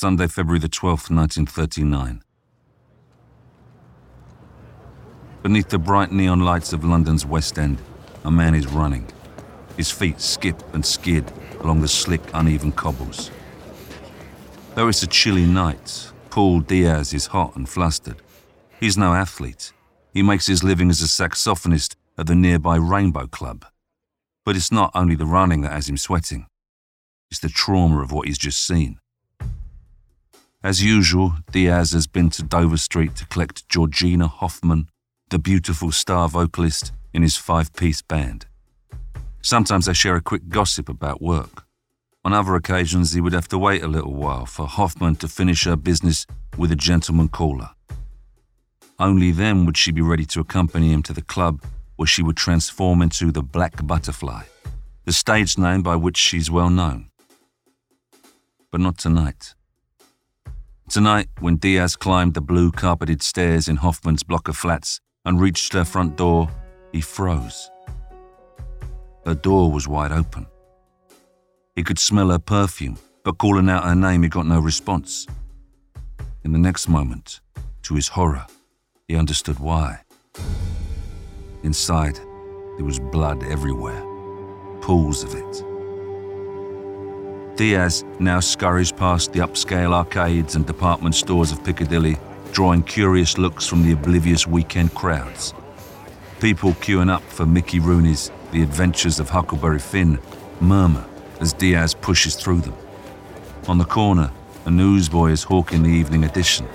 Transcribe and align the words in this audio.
Sunday, 0.00 0.28
February 0.28 0.60
the 0.60 0.68
12th, 0.68 1.10
1939. 1.10 2.22
Beneath 5.42 5.68
the 5.70 5.78
bright 5.80 6.12
neon 6.12 6.38
lights 6.38 6.72
of 6.72 6.84
London's 6.84 7.26
West 7.26 7.58
End, 7.58 7.78
a 8.24 8.30
man 8.30 8.54
is 8.54 8.68
running. 8.68 9.08
His 9.76 9.90
feet 9.90 10.20
skip 10.20 10.62
and 10.72 10.86
skid 10.86 11.32
along 11.62 11.80
the 11.80 11.88
slick, 11.88 12.20
uneven 12.32 12.70
cobbles. 12.70 13.32
Though 14.76 14.86
it's 14.86 15.02
a 15.02 15.08
chilly 15.08 15.46
night, 15.46 16.12
Paul 16.30 16.60
Diaz 16.60 17.12
is 17.12 17.26
hot 17.26 17.56
and 17.56 17.68
flustered. 17.68 18.22
He's 18.78 18.96
no 18.96 19.14
athlete. 19.14 19.72
He 20.14 20.22
makes 20.22 20.46
his 20.46 20.62
living 20.62 20.90
as 20.90 21.02
a 21.02 21.06
saxophonist 21.06 21.96
at 22.16 22.28
the 22.28 22.36
nearby 22.36 22.76
Rainbow 22.76 23.26
Club. 23.26 23.64
But 24.44 24.54
it's 24.54 24.70
not 24.70 24.92
only 24.94 25.16
the 25.16 25.26
running 25.26 25.62
that 25.62 25.72
has 25.72 25.88
him 25.88 25.96
sweating, 25.96 26.46
it's 27.32 27.40
the 27.40 27.48
trauma 27.48 28.00
of 28.00 28.12
what 28.12 28.28
he's 28.28 28.38
just 28.38 28.64
seen. 28.64 29.00
As 30.62 30.82
usual, 30.82 31.34
Diaz 31.52 31.92
has 31.92 32.08
been 32.08 32.30
to 32.30 32.42
Dover 32.42 32.78
Street 32.78 33.14
to 33.16 33.26
collect 33.26 33.68
Georgina 33.68 34.26
Hoffman, 34.26 34.88
the 35.30 35.38
beautiful 35.38 35.92
star 35.92 36.28
vocalist, 36.28 36.90
in 37.14 37.22
his 37.22 37.36
five 37.36 37.72
piece 37.74 38.02
band. 38.02 38.46
Sometimes 39.40 39.86
they 39.86 39.92
share 39.92 40.16
a 40.16 40.20
quick 40.20 40.48
gossip 40.48 40.88
about 40.88 41.22
work. 41.22 41.64
On 42.24 42.32
other 42.32 42.56
occasions, 42.56 43.12
he 43.12 43.20
would 43.20 43.32
have 43.32 43.46
to 43.48 43.58
wait 43.58 43.84
a 43.84 43.88
little 43.88 44.14
while 44.14 44.46
for 44.46 44.66
Hoffman 44.66 45.14
to 45.16 45.28
finish 45.28 45.62
her 45.64 45.76
business 45.76 46.26
with 46.56 46.72
a 46.72 46.76
gentleman 46.76 47.28
caller. 47.28 47.70
Only 48.98 49.30
then 49.30 49.64
would 49.64 49.76
she 49.76 49.92
be 49.92 50.02
ready 50.02 50.24
to 50.26 50.40
accompany 50.40 50.92
him 50.92 51.04
to 51.04 51.12
the 51.12 51.22
club 51.22 51.62
where 51.94 52.08
she 52.08 52.22
would 52.24 52.36
transform 52.36 53.00
into 53.00 53.30
the 53.30 53.42
Black 53.42 53.86
Butterfly, 53.86 54.42
the 55.04 55.12
stage 55.12 55.56
name 55.56 55.84
by 55.84 55.94
which 55.94 56.16
she's 56.16 56.50
well 56.50 56.68
known. 56.68 57.10
But 58.72 58.80
not 58.80 58.98
tonight. 58.98 59.54
Tonight, 60.88 61.28
when 61.40 61.56
Diaz 61.56 61.96
climbed 61.96 62.32
the 62.32 62.40
blue 62.40 62.72
carpeted 62.72 63.22
stairs 63.22 63.68
in 63.68 63.76
Hoffman's 63.76 64.22
block 64.22 64.48
of 64.48 64.56
flats 64.56 65.00
and 65.26 65.38
reached 65.38 65.74
her 65.74 65.84
front 65.84 66.16
door, 66.16 66.48
he 66.92 67.02
froze. 67.02 67.70
Her 69.26 69.34
door 69.34 69.70
was 69.70 69.86
wide 69.86 70.12
open. 70.12 70.46
He 71.76 71.84
could 71.84 71.98
smell 71.98 72.30
her 72.30 72.38
perfume, 72.38 72.96
but 73.22 73.36
calling 73.36 73.68
out 73.68 73.84
her 73.84 73.94
name, 73.94 74.22
he 74.22 74.30
got 74.30 74.46
no 74.46 74.60
response. 74.60 75.26
In 76.42 76.52
the 76.52 76.58
next 76.58 76.88
moment, 76.88 77.40
to 77.82 77.94
his 77.94 78.08
horror, 78.08 78.46
he 79.08 79.14
understood 79.14 79.58
why. 79.58 80.00
Inside, 81.64 82.16
there 82.76 82.86
was 82.86 82.98
blood 82.98 83.42
everywhere, 83.42 84.02
pools 84.80 85.22
of 85.22 85.34
it. 85.34 85.67
Diaz 87.58 88.04
now 88.20 88.38
scurries 88.38 88.92
past 88.92 89.32
the 89.32 89.40
upscale 89.40 89.92
arcades 89.92 90.54
and 90.54 90.64
department 90.64 91.16
stores 91.16 91.50
of 91.50 91.64
Piccadilly, 91.64 92.16
drawing 92.52 92.84
curious 92.84 93.36
looks 93.36 93.66
from 93.66 93.82
the 93.82 93.90
oblivious 93.90 94.46
weekend 94.46 94.94
crowds. 94.94 95.54
People 96.38 96.70
queuing 96.74 97.10
up 97.10 97.22
for 97.24 97.46
Mickey 97.46 97.80
Rooney's 97.80 98.30
The 98.52 98.62
Adventures 98.62 99.18
of 99.18 99.30
Huckleberry 99.30 99.80
Finn 99.80 100.20
murmur 100.60 101.04
as 101.40 101.52
Diaz 101.52 101.94
pushes 101.94 102.36
through 102.36 102.60
them. 102.60 102.76
On 103.66 103.76
the 103.76 103.84
corner, 103.84 104.30
a 104.64 104.70
newsboy 104.70 105.32
is 105.32 105.42
hawking 105.42 105.82
the 105.82 105.90
evening 105.90 106.22
edition. 106.22 106.68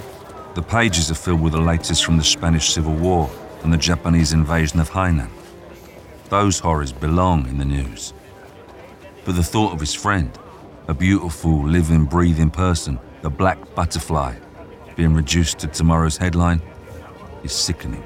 The 0.54 0.64
pages 0.64 1.10
are 1.10 1.16
filled 1.16 1.40
with 1.40 1.54
the 1.54 1.62
latest 1.62 2.04
from 2.04 2.18
the 2.18 2.26
Spanish 2.26 2.74
Civil 2.74 2.96
War 2.96 3.32
and 3.64 3.72
the 3.72 3.78
Japanese 3.78 4.34
invasion 4.34 4.82
of 4.82 4.90
Hainan. 4.90 5.30
Those 6.28 6.60
horrors 6.60 6.92
belong 6.92 7.48
in 7.48 7.58
the 7.58 7.64
news. 7.64 8.14
But 9.24 9.38
the 9.38 9.44
thought 9.44 9.72
of 9.72 9.80
his 9.80 9.94
friend, 9.94 10.38
a 10.88 10.94
beautiful, 10.94 11.66
living, 11.66 12.06
breathing 12.06 12.50
person, 12.50 13.00
the 13.22 13.30
black 13.30 13.58
butterfly, 13.74 14.36
being 14.96 15.14
reduced 15.14 15.60
to 15.60 15.68
tomorrow's 15.68 16.18
headline, 16.18 16.62
is 17.44 17.54
sickening. 17.54 18.04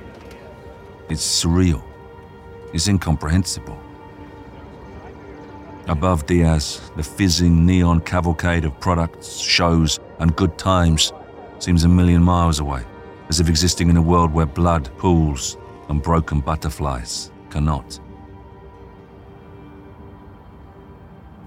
It's 1.09 1.25
surreal. 1.43 1.83
It's 2.73 2.87
incomprehensible. 2.87 3.79
Above 5.87 6.25
Diaz, 6.25 6.91
the 6.97 7.03
fizzing 7.03 7.65
neon 7.65 8.01
cavalcade 8.01 8.65
of 8.65 8.79
products, 8.79 9.37
shows, 9.37 9.99
and 10.19 10.35
good 10.35 10.57
times 10.57 11.13
seems 11.59 11.83
a 11.83 11.87
million 11.87 12.21
miles 12.21 12.59
away, 12.59 12.83
as 13.29 13.39
if 13.39 13.49
existing 13.49 13.89
in 13.89 13.97
a 13.97 14.01
world 14.01 14.31
where 14.31 14.45
blood 14.45 14.89
pools 14.97 15.57
and 15.89 16.03
broken 16.03 16.41
butterflies 16.41 17.31
cannot. 17.49 17.99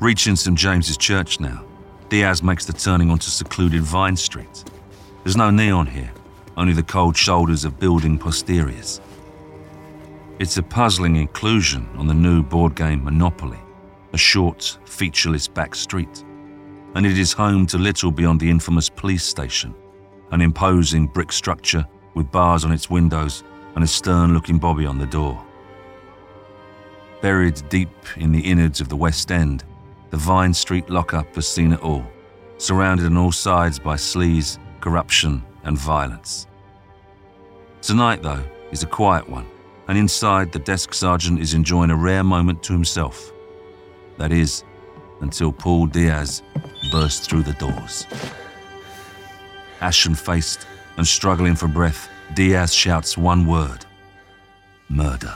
Reaching 0.00 0.34
St 0.34 0.56
James's 0.56 0.96
Church 0.96 1.40
now, 1.40 1.62
Diaz 2.08 2.42
makes 2.42 2.64
the 2.64 2.72
turning 2.72 3.10
onto 3.10 3.28
secluded 3.28 3.82
Vine 3.82 4.16
Street. 4.16 4.64
There's 5.22 5.36
no 5.36 5.50
neon 5.50 5.86
here, 5.86 6.10
only 6.56 6.72
the 6.72 6.82
cold 6.82 7.14
shoulders 7.14 7.66
of 7.66 7.78
building 7.78 8.16
posteriors. 8.16 8.98
It's 10.38 10.56
a 10.56 10.62
puzzling 10.62 11.16
inclusion 11.16 11.86
on 11.98 12.06
the 12.06 12.14
new 12.14 12.42
board 12.42 12.74
game 12.74 13.04
Monopoly, 13.04 13.58
a 14.14 14.16
short, 14.16 14.78
featureless 14.86 15.46
back 15.46 15.74
street. 15.74 16.24
And 16.94 17.04
it 17.04 17.18
is 17.18 17.34
home 17.34 17.66
to 17.66 17.76
little 17.76 18.10
beyond 18.10 18.40
the 18.40 18.48
infamous 18.48 18.88
police 18.88 19.24
station, 19.24 19.74
an 20.30 20.40
imposing 20.40 21.08
brick 21.08 21.30
structure 21.30 21.86
with 22.14 22.32
bars 22.32 22.64
on 22.64 22.72
its 22.72 22.88
windows 22.88 23.44
and 23.74 23.84
a 23.84 23.86
stern 23.86 24.32
looking 24.32 24.56
bobby 24.56 24.86
on 24.86 24.96
the 24.96 25.04
door. 25.04 25.44
Buried 27.20 27.62
deep 27.68 27.90
in 28.16 28.32
the 28.32 28.40
innards 28.40 28.80
of 28.80 28.88
the 28.88 28.96
West 28.96 29.30
End, 29.30 29.62
the 30.10 30.16
Vine 30.16 30.52
Street 30.52 30.90
lockup 30.90 31.34
has 31.34 31.48
seen 31.48 31.72
it 31.72 31.80
all, 31.80 32.04
surrounded 32.58 33.06
on 33.06 33.16
all 33.16 33.32
sides 33.32 33.78
by 33.78 33.94
sleaze, 33.94 34.58
corruption, 34.80 35.42
and 35.64 35.78
violence. 35.78 36.46
Tonight, 37.82 38.22
though, 38.22 38.44
is 38.70 38.82
a 38.82 38.86
quiet 38.86 39.28
one 39.28 39.46
and 39.90 39.98
inside, 39.98 40.52
the 40.52 40.60
desk 40.60 40.94
sergeant 40.94 41.40
is 41.40 41.52
enjoying 41.52 41.90
a 41.90 41.96
rare 41.96 42.22
moment 42.22 42.62
to 42.62 42.72
himself. 42.72 43.32
That 44.18 44.30
is, 44.30 44.62
until 45.20 45.50
Paul 45.50 45.86
Diaz 45.86 46.44
bursts 46.92 47.26
through 47.26 47.42
the 47.42 47.54
doors. 47.54 48.06
Ashen 49.80 50.14
faced 50.14 50.64
and 50.96 51.04
struggling 51.04 51.56
for 51.56 51.66
breath, 51.66 52.08
Diaz 52.34 52.72
shouts 52.72 53.18
one 53.18 53.48
word 53.48 53.84
murder. 54.88 55.34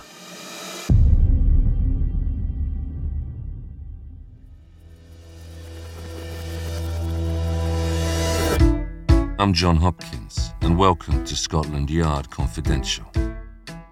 I'm 9.44 9.53
John 9.53 9.77
Hopkins, 9.77 10.55
and 10.62 10.78
welcome 10.78 11.22
to 11.22 11.37
Scotland 11.37 11.91
Yard 11.91 12.31
Confidential 12.31 13.05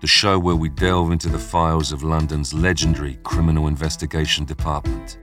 the 0.00 0.06
show 0.06 0.38
where 0.38 0.56
we 0.56 0.70
delve 0.70 1.12
into 1.12 1.28
the 1.28 1.38
files 1.38 1.92
of 1.92 2.02
London's 2.02 2.54
legendary 2.54 3.18
Criminal 3.22 3.68
Investigation 3.68 4.46
Department. 4.46 5.18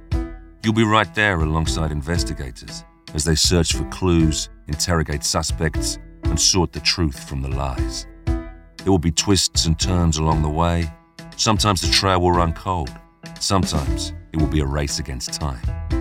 You'll 0.63 0.75
be 0.75 0.83
right 0.83 1.11
there 1.15 1.41
alongside 1.41 1.91
investigators 1.91 2.85
as 3.15 3.25
they 3.25 3.33
search 3.33 3.73
for 3.73 3.85
clues, 3.85 4.49
interrogate 4.67 5.23
suspects, 5.23 5.97
and 6.25 6.39
sort 6.39 6.73
the 6.73 6.79
truth 6.79 7.27
from 7.27 7.41
the 7.41 7.49
lies. 7.49 8.05
There 8.25 8.91
will 8.91 8.99
be 8.99 9.11
twists 9.11 9.65
and 9.65 9.79
turns 9.79 10.19
along 10.19 10.43
the 10.43 10.49
way. 10.49 10.93
Sometimes 11.37 11.81
the 11.81 11.91
trail 11.91 12.21
will 12.21 12.33
run 12.33 12.53
cold. 12.53 12.91
Sometimes 13.39 14.13
it 14.31 14.39
will 14.39 14.45
be 14.45 14.59
a 14.59 14.65
race 14.67 14.99
against 14.99 15.33
time. 15.33 15.98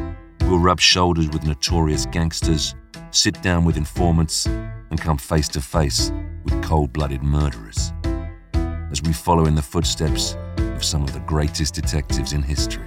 We'll 0.48 0.58
rub 0.58 0.80
shoulders 0.80 1.28
with 1.28 1.44
notorious 1.44 2.06
gangsters, 2.06 2.74
sit 3.10 3.42
down 3.42 3.66
with 3.66 3.76
informants, 3.76 4.46
and 4.46 4.98
come 4.98 5.18
face 5.18 5.46
to 5.48 5.60
face 5.60 6.10
with 6.42 6.62
cold 6.64 6.90
blooded 6.90 7.22
murderers 7.22 7.92
as 8.90 9.02
we 9.02 9.12
follow 9.12 9.44
in 9.44 9.54
the 9.54 9.62
footsteps 9.62 10.36
of 10.56 10.82
some 10.82 11.02
of 11.02 11.12
the 11.12 11.20
greatest 11.20 11.74
detectives 11.74 12.32
in 12.32 12.42
history. 12.42 12.86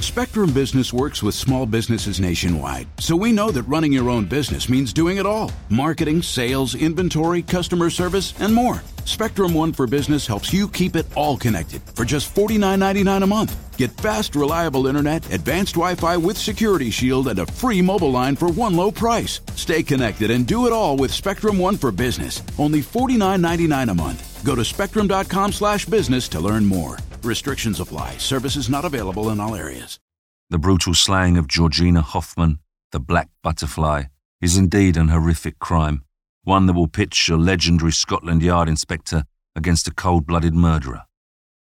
Spectrum 0.00 0.52
Business 0.52 0.92
works 0.92 1.22
with 1.22 1.34
small 1.34 1.64
businesses 1.64 2.20
nationwide, 2.20 2.86
so 3.00 3.16
we 3.16 3.32
know 3.32 3.50
that 3.50 3.62
running 3.62 3.94
your 3.94 4.10
own 4.10 4.26
business 4.26 4.68
means 4.68 4.92
doing 4.92 5.16
it 5.16 5.24
all 5.24 5.50
marketing, 5.70 6.20
sales, 6.20 6.74
inventory, 6.74 7.40
customer 7.40 7.88
service, 7.88 8.34
and 8.38 8.54
more. 8.54 8.82
Spectrum 9.06 9.54
One 9.54 9.72
for 9.72 9.86
Business 9.86 10.26
helps 10.26 10.52
you 10.52 10.68
keep 10.68 10.96
it 10.96 11.06
all 11.16 11.38
connected 11.38 11.80
for 11.94 12.04
just 12.04 12.34
$49.99 12.34 13.22
a 13.22 13.26
month. 13.26 13.56
Get 13.78 13.90
fast, 13.92 14.36
reliable 14.36 14.86
internet, 14.86 15.32
advanced 15.32 15.76
Wi 15.76 15.94
Fi 15.94 16.18
with 16.18 16.36
Security 16.36 16.90
Shield, 16.90 17.28
and 17.28 17.38
a 17.38 17.46
free 17.46 17.80
mobile 17.80 18.10
line 18.10 18.36
for 18.36 18.48
one 18.50 18.76
low 18.76 18.90
price. 18.90 19.40
Stay 19.54 19.82
connected 19.82 20.30
and 20.30 20.46
do 20.46 20.66
it 20.66 20.72
all 20.74 20.98
with 20.98 21.10
Spectrum 21.10 21.58
One 21.58 21.78
for 21.78 21.90
Business. 21.90 22.42
Only 22.58 22.80
$49.99 22.82 23.90
a 23.90 23.94
month. 23.94 24.44
Go 24.44 24.54
to 24.54 24.64
spectrum.com 24.64 25.52
slash 25.52 25.86
business 25.86 26.28
to 26.28 26.40
learn 26.40 26.66
more. 26.66 26.98
Restrictions 27.26 27.80
apply. 27.80 28.18
Services 28.18 28.70
not 28.70 28.84
available 28.84 29.30
in 29.30 29.40
all 29.40 29.56
areas. 29.56 29.98
The 30.48 30.58
brutal 30.58 30.94
slaying 30.94 31.36
of 31.36 31.48
Georgina 31.48 32.00
Hoffman, 32.00 32.60
the 32.92 33.00
Black 33.00 33.28
Butterfly, 33.42 34.04
is 34.40 34.56
indeed 34.56 34.96
an 34.96 35.08
horrific 35.08 35.58
crime, 35.58 36.04
one 36.44 36.66
that 36.66 36.74
will 36.74 36.86
pitch 36.86 37.28
a 37.28 37.36
legendary 37.36 37.90
Scotland 37.90 38.42
Yard 38.42 38.68
inspector 38.68 39.24
against 39.56 39.88
a 39.88 39.94
cold 39.94 40.24
blooded 40.24 40.54
murderer. 40.54 41.02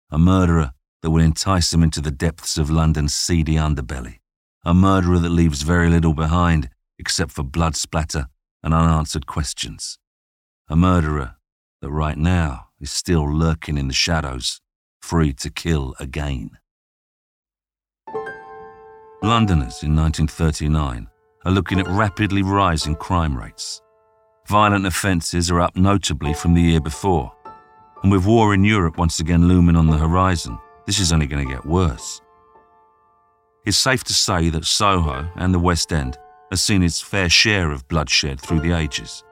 A 0.09 0.17
murderer 0.17 0.71
that 1.03 1.11
will 1.11 1.21
entice 1.21 1.71
him 1.71 1.83
into 1.83 2.01
the 2.01 2.09
depths 2.09 2.57
of 2.57 2.71
London's 2.71 3.13
seedy 3.13 3.53
underbelly. 3.53 4.17
A 4.65 4.73
murderer 4.73 5.19
that 5.19 5.29
leaves 5.29 5.61
very 5.61 5.89
little 5.89 6.13
behind 6.13 6.69
except 6.97 7.31
for 7.31 7.43
blood 7.43 7.75
splatter 7.75 8.27
and 8.63 8.73
unanswered 8.73 9.27
questions. 9.27 9.99
A 10.67 10.75
murderer 10.75 11.35
that 11.81 11.91
right 11.91 12.17
now 12.17 12.69
is 12.79 12.91
still 12.91 13.31
lurking 13.31 13.77
in 13.77 13.87
the 13.87 13.93
shadows 13.93 14.60
free 15.01 15.33
to 15.33 15.49
kill 15.49 15.95
again. 15.99 16.51
Londoners 19.23 19.83
in 19.83 19.95
1939 19.95 21.07
are 21.45 21.51
looking 21.51 21.79
at 21.79 21.87
rapidly 21.87 22.41
rising 22.43 22.95
crime 22.95 23.37
rates. 23.37 23.81
Violent 24.47 24.85
offences 24.85 25.51
are 25.51 25.61
up 25.61 25.75
notably 25.75 26.33
from 26.33 26.53
the 26.53 26.61
year 26.61 26.81
before. 26.81 27.31
And 28.03 28.11
with 28.11 28.25
war 28.25 28.53
in 28.53 28.63
Europe 28.63 28.97
once 28.97 29.19
again 29.19 29.47
looming 29.47 29.75
on 29.75 29.87
the 29.87 29.97
horizon, 29.97 30.57
this 30.87 30.99
is 30.99 31.13
only 31.13 31.27
going 31.27 31.47
to 31.47 31.53
get 31.53 31.65
worse. 31.65 32.21
It's 33.63 33.77
safe 33.77 34.03
to 34.05 34.13
say 34.13 34.49
that 34.49 34.65
Soho 34.65 35.29
and 35.35 35.53
the 35.53 35.59
West 35.59 35.93
End 35.93 36.17
has 36.49 36.63
seen 36.63 36.81
its 36.81 36.99
fair 36.99 37.29
share 37.29 37.71
of 37.71 37.87
bloodshed 37.87 38.41
through 38.41 38.61
the 38.61 38.75
ages. 38.75 39.23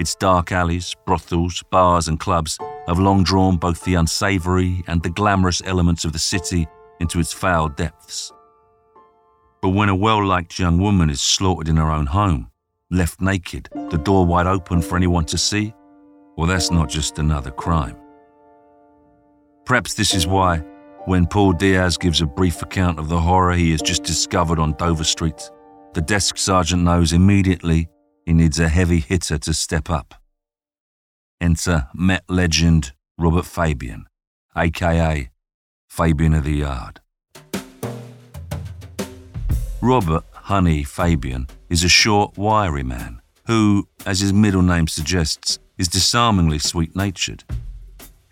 Its 0.00 0.14
dark 0.14 0.50
alleys, 0.50 0.96
brothels, 1.04 1.62
bars, 1.70 2.08
and 2.08 2.18
clubs 2.18 2.56
have 2.88 2.98
long 2.98 3.22
drawn 3.22 3.58
both 3.58 3.84
the 3.84 3.96
unsavoury 3.96 4.82
and 4.86 5.02
the 5.02 5.10
glamorous 5.10 5.60
elements 5.66 6.06
of 6.06 6.14
the 6.14 6.18
city 6.18 6.66
into 7.00 7.20
its 7.20 7.34
foul 7.34 7.68
depths. 7.68 8.32
But 9.60 9.74
when 9.74 9.90
a 9.90 9.94
well 9.94 10.24
liked 10.24 10.58
young 10.58 10.78
woman 10.78 11.10
is 11.10 11.20
slaughtered 11.20 11.68
in 11.68 11.76
her 11.76 11.90
own 11.90 12.06
home, 12.06 12.50
left 12.90 13.20
naked, 13.20 13.68
the 13.90 13.98
door 13.98 14.24
wide 14.24 14.46
open 14.46 14.80
for 14.80 14.96
anyone 14.96 15.26
to 15.26 15.36
see, 15.36 15.74
well, 16.34 16.46
that's 16.46 16.70
not 16.70 16.88
just 16.88 17.18
another 17.18 17.50
crime. 17.50 17.98
Perhaps 19.66 19.92
this 19.92 20.14
is 20.14 20.26
why, 20.26 20.60
when 21.04 21.26
Paul 21.26 21.52
Diaz 21.52 21.98
gives 21.98 22.22
a 22.22 22.26
brief 22.26 22.62
account 22.62 22.98
of 22.98 23.10
the 23.10 23.20
horror 23.20 23.52
he 23.52 23.72
has 23.72 23.82
just 23.82 24.04
discovered 24.04 24.58
on 24.58 24.72
Dover 24.78 25.04
Street, 25.04 25.50
the 25.92 26.00
desk 26.00 26.38
sergeant 26.38 26.84
knows 26.84 27.12
immediately 27.12 27.86
he 28.24 28.32
needs 28.32 28.58
a 28.58 28.68
heavy 28.68 29.00
hitter 29.00 29.38
to 29.38 29.54
step 29.54 29.90
up. 29.90 30.14
Enter 31.40 31.88
Met 31.94 32.24
legend 32.28 32.92
Robert 33.18 33.46
Fabian, 33.46 34.06
aka 34.56 35.30
Fabian 35.88 36.34
of 36.34 36.44
the 36.44 36.56
Yard. 36.56 37.00
Robert 39.80 40.24
Honey 40.32 40.84
Fabian 40.84 41.46
is 41.68 41.84
a 41.84 41.88
short, 41.88 42.36
wiry 42.36 42.82
man 42.82 43.20
who, 43.46 43.88
as 44.06 44.20
his 44.20 44.32
middle 44.32 44.62
name 44.62 44.86
suggests, 44.86 45.58
is 45.78 45.88
disarmingly 45.88 46.58
sweet 46.58 46.94
natured. 46.94 47.42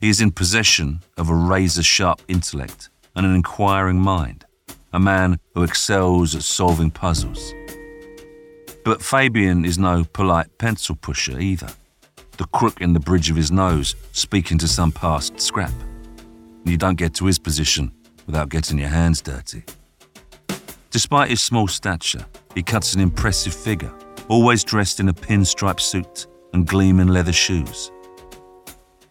He 0.01 0.09
is 0.09 0.21
in 0.21 0.31
possession 0.31 1.01
of 1.17 1.29
a 1.29 1.35
razor 1.35 1.83
sharp 1.83 2.21
intellect 2.29 2.91
and 3.17 3.27
an 3.27 3.35
inquiring 3.35 3.99
mind, 3.99 4.45
a 4.93 5.01
man 5.01 5.41
who 5.55 5.65
excels 5.65 6.37
at 6.37 6.43
solving 6.43 6.91
puzzles. 6.91 7.53
But 8.85 9.03
Fabian 9.03 9.65
is 9.65 9.79
no 9.79 10.05
polite 10.05 10.57
pencil 10.59 10.97
pusher 10.97 11.39
either, 11.39 11.69
the 12.37 12.47
crook 12.47 12.81
in 12.81 12.93
the 12.93 13.01
bridge 13.01 13.31
of 13.31 13.37
his 13.37 13.51
nose 13.51 13.95
speaking 14.13 14.59
to 14.59 14.69
some 14.69 14.93
past 14.93 15.41
scrap. 15.41 15.73
You 16.65 16.77
don't 16.77 16.97
get 16.97 17.15
to 17.15 17.27
his 17.27 17.39
position 17.39 17.93
without 18.27 18.49
getting 18.49 18.79
your 18.79 18.89
hands 18.89 19.21
dirty. 19.21 19.65
Despite 20.91 21.31
his 21.31 21.43
small 21.43 21.69
stature, 21.69 22.25
he 22.55 22.63
cuts 22.63 22.95
an 22.95 23.01
impressive 23.01 23.55
figure, 23.55 23.93
always 24.29 24.65
dressed 24.65 25.01
in 25.01 25.09
a 25.09 25.15
pinstripe 25.15 25.81
suit 25.81 26.27
and 26.53 26.67
gleaming 26.67 27.09
leather 27.09 27.33
shoes. 27.33 27.91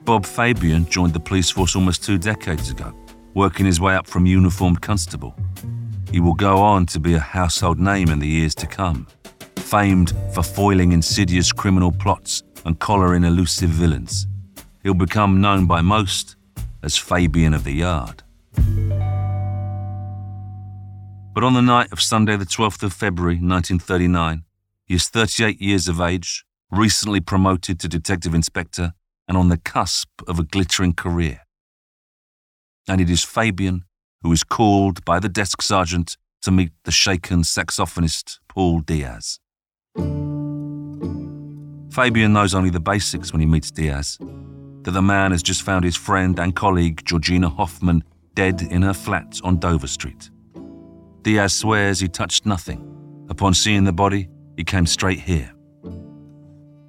Bob 0.02 0.26
Fabian 0.26 0.86
joined 0.86 1.14
the 1.14 1.20
police 1.20 1.50
force 1.50 1.76
almost 1.76 2.04
two 2.04 2.18
decades 2.18 2.70
ago, 2.70 2.96
working 3.34 3.66
his 3.66 3.80
way 3.80 3.94
up 3.94 4.08
from 4.08 4.26
uniformed 4.26 4.82
constable. 4.82 5.36
He 6.12 6.20
will 6.20 6.34
go 6.34 6.58
on 6.58 6.86
to 6.88 7.00
be 7.00 7.14
a 7.14 7.20
household 7.20 7.80
name 7.80 8.10
in 8.10 8.20
the 8.20 8.28
years 8.28 8.56
to 8.56 8.68
come, 8.68 9.08
famed 9.68 10.14
for 10.32 10.44
foiling 10.44 10.94
insidious 10.94 11.52
criminal 11.52 11.92
plots 11.92 12.42
and 12.64 12.80
collaring 12.80 13.26
elusive 13.26 13.70
villains. 13.70 14.26
He'll 14.82 14.94
become 14.94 15.42
known 15.42 15.68
by 15.68 15.82
most 15.82 16.38
as 16.82 16.96
Fabian 16.98 17.54
of 17.54 17.66
the 17.66 17.74
Yard. 17.74 18.24
But 21.34 21.44
on 21.44 21.54
the 21.54 21.62
night 21.62 21.92
of 21.92 22.00
Sunday, 22.02 22.38
the 22.38 22.46
12th 22.46 22.82
of 22.82 22.94
February, 22.94 23.36
1939, 23.36 24.46
he 24.86 24.96
is 24.96 25.10
38 25.10 25.62
years 25.62 25.90
of 25.90 26.00
age, 26.00 26.46
recently 26.72 27.20
promoted 27.20 27.78
to 27.82 27.90
detective 27.90 28.34
inspector, 28.34 28.94
and 29.28 29.38
on 29.38 29.50
the 29.50 29.58
cusp 29.58 30.08
of 30.30 30.40
a 30.40 30.44
glittering 30.44 30.94
career. 30.94 31.42
And 32.88 33.02
it 33.02 33.10
is 33.10 33.26
Fabian 33.26 33.84
who 34.22 34.32
is 34.32 34.46
called 34.46 35.04
by 35.04 35.20
the 35.20 35.30
desk 35.30 35.62
sergeant 35.62 36.16
to 36.44 36.52
meet 36.52 36.72
the 36.86 36.92
shaken 36.92 37.42
saxophonist 37.42 38.40
Paul 38.48 38.80
Diaz. 38.80 39.40
Fabian 41.92 42.34
knows 42.34 42.54
only 42.54 42.70
the 42.70 42.80
basics 42.80 43.32
when 43.32 43.40
he 43.40 43.48
meets 43.48 43.72
Diaz 43.72 44.20
that 44.84 44.92
the 44.92 45.02
man 45.02 45.32
has 45.32 45.44
just 45.44 45.64
found 45.64 45.84
his 45.84 45.98
friend 45.98 46.40
and 46.40 46.56
colleague 46.56 47.04
Georgina 47.04 47.50
Hoffman 47.50 48.04
dead 48.36 48.62
in 48.62 48.84
her 48.84 48.94
flat 48.94 49.42
on 49.44 49.58
Dover 49.58 49.88
Street. 49.88 50.30
Diaz 51.24 51.54
swears 51.54 52.00
he 52.00 52.08
touched 52.08 52.46
nothing. 52.46 53.26
Upon 53.30 53.54
seeing 53.54 53.84
the 53.84 53.92
body, 53.92 54.30
he 54.56 54.64
came 54.64 54.86
straight 54.86 55.20
here. 55.20 55.52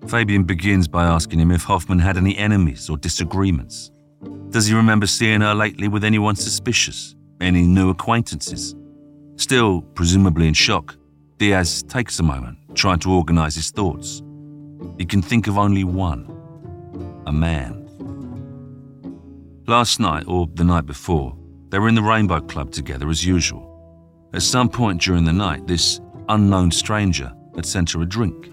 Fabian 0.07 0.45
begins 0.45 0.87
by 0.87 1.05
asking 1.07 1.41
him 1.41 1.51
if 1.51 1.65
Hoffman 1.65 1.99
had 1.99 2.17
any 2.17 2.37
enemies 2.39 2.89
or 2.89 2.97
disagreements. 2.97 3.91
Does 4.51 4.67
he 4.67 4.75
remember 4.75 5.07
seeing 5.07 5.41
her 5.41 5.55
lately 5.55 5.89
with 5.89 6.05
anyone 6.05 6.37
suspicious? 6.37 7.17
Any 7.41 7.63
new 7.63 7.91
acquaintances? 7.91 8.77
Still, 9.37 9.83
presumably 9.83 10.49
in 10.49 10.55
shock, 10.55 10.97
Diaz 11.39 11.83
takes 11.83 12.21
a 12.21 12.23
moment, 12.23 12.59
trying 12.79 13.01
to 13.01 13.13
organize 13.13 13.57
his 13.57 13.71
thoughts. 13.71 14.23
He 14.97 15.05
can 15.05 15.21
think 15.21 15.49
of 15.49 15.59
only 15.59 15.85
one 15.85 16.35
a 17.27 17.33
man. 17.33 17.85
Last 19.67 20.01
night, 20.01 20.25
or 20.27 20.49
the 20.55 20.65
night 20.65 20.87
before, 20.87 21.37
they 21.69 21.79
were 21.79 21.89
in 21.89 21.95
the 21.95 22.03
Rainbow 22.03 22.41
Club 22.41 22.71
together 22.71 23.11
as 23.11 23.27
usual. 23.27 23.65
At 24.33 24.43
some 24.43 24.69
point 24.69 25.03
during 25.03 25.25
the 25.25 25.33
night, 25.33 25.67
this 25.67 26.01
unknown 26.29 26.71
stranger 26.71 27.33
had 27.55 27.67
sent 27.67 27.91
her 27.91 28.01
a 28.01 28.07
drink. 28.07 28.51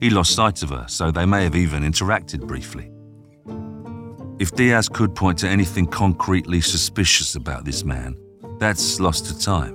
He 0.00 0.08
lost 0.08 0.34
sight 0.34 0.62
of 0.62 0.70
her, 0.70 0.86
so 0.88 1.10
they 1.10 1.26
may 1.26 1.44
have 1.44 1.54
even 1.56 1.82
interacted 1.82 2.46
briefly. 2.46 2.90
If 4.38 4.52
Diaz 4.52 4.88
could 4.88 5.14
point 5.14 5.38
to 5.40 5.48
anything 5.48 5.86
concretely 5.86 6.60
suspicious 6.60 7.34
about 7.34 7.64
this 7.64 7.84
man, 7.84 8.16
that's 8.58 9.00
lost 9.00 9.26
to 9.26 9.38
time. 9.38 9.74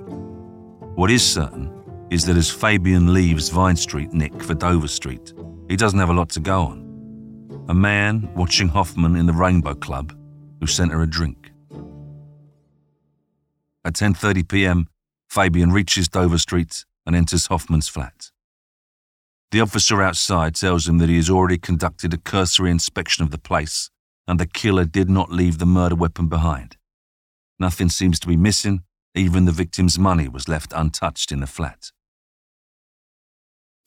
What 0.96 1.10
is 1.10 1.22
certain 1.22 1.77
is 2.10 2.24
that 2.24 2.36
as 2.36 2.50
Fabian 2.50 3.12
leaves 3.12 3.48
Vine 3.48 3.76
Street 3.76 4.12
Nick 4.12 4.42
for 4.42 4.54
Dover 4.54 4.88
Street, 4.88 5.34
he 5.68 5.76
doesn't 5.76 5.98
have 5.98 6.08
a 6.08 6.14
lot 6.14 6.30
to 6.30 6.40
go 6.40 6.62
on. 6.62 7.64
A 7.68 7.74
man 7.74 8.30
watching 8.34 8.68
Hoffman 8.68 9.16
in 9.16 9.26
the 9.26 9.32
Rainbow 9.32 9.74
Club 9.74 10.16
who 10.60 10.66
sent 10.66 10.92
her 10.92 11.02
a 11.02 11.06
drink. 11.06 11.52
At 13.84 13.94
10:30 13.94 14.48
p.m., 14.48 14.88
Fabian 15.28 15.72
reaches 15.72 16.08
Dover 16.08 16.38
Street 16.38 16.84
and 17.06 17.14
enters 17.14 17.46
Hoffman's 17.46 17.88
flat. 17.88 18.30
The 19.50 19.60
officer 19.60 20.02
outside 20.02 20.54
tells 20.54 20.88
him 20.88 20.98
that 20.98 21.08
he 21.08 21.16
has 21.16 21.30
already 21.30 21.58
conducted 21.58 22.12
a 22.12 22.18
cursory 22.18 22.70
inspection 22.70 23.24
of 23.24 23.30
the 23.30 23.38
place 23.38 23.90
and 24.26 24.38
the 24.38 24.46
killer 24.46 24.84
did 24.84 25.08
not 25.08 25.32
leave 25.32 25.58
the 25.58 25.66
murder 25.66 25.94
weapon 25.94 26.28
behind. 26.28 26.76
Nothing 27.58 27.88
seems 27.88 28.20
to 28.20 28.28
be 28.28 28.36
missing, 28.36 28.82
even 29.14 29.46
the 29.46 29.52
victim's 29.52 29.98
money 29.98 30.28
was 30.28 30.48
left 30.48 30.72
untouched 30.76 31.32
in 31.32 31.40
the 31.40 31.46
flat. 31.46 31.90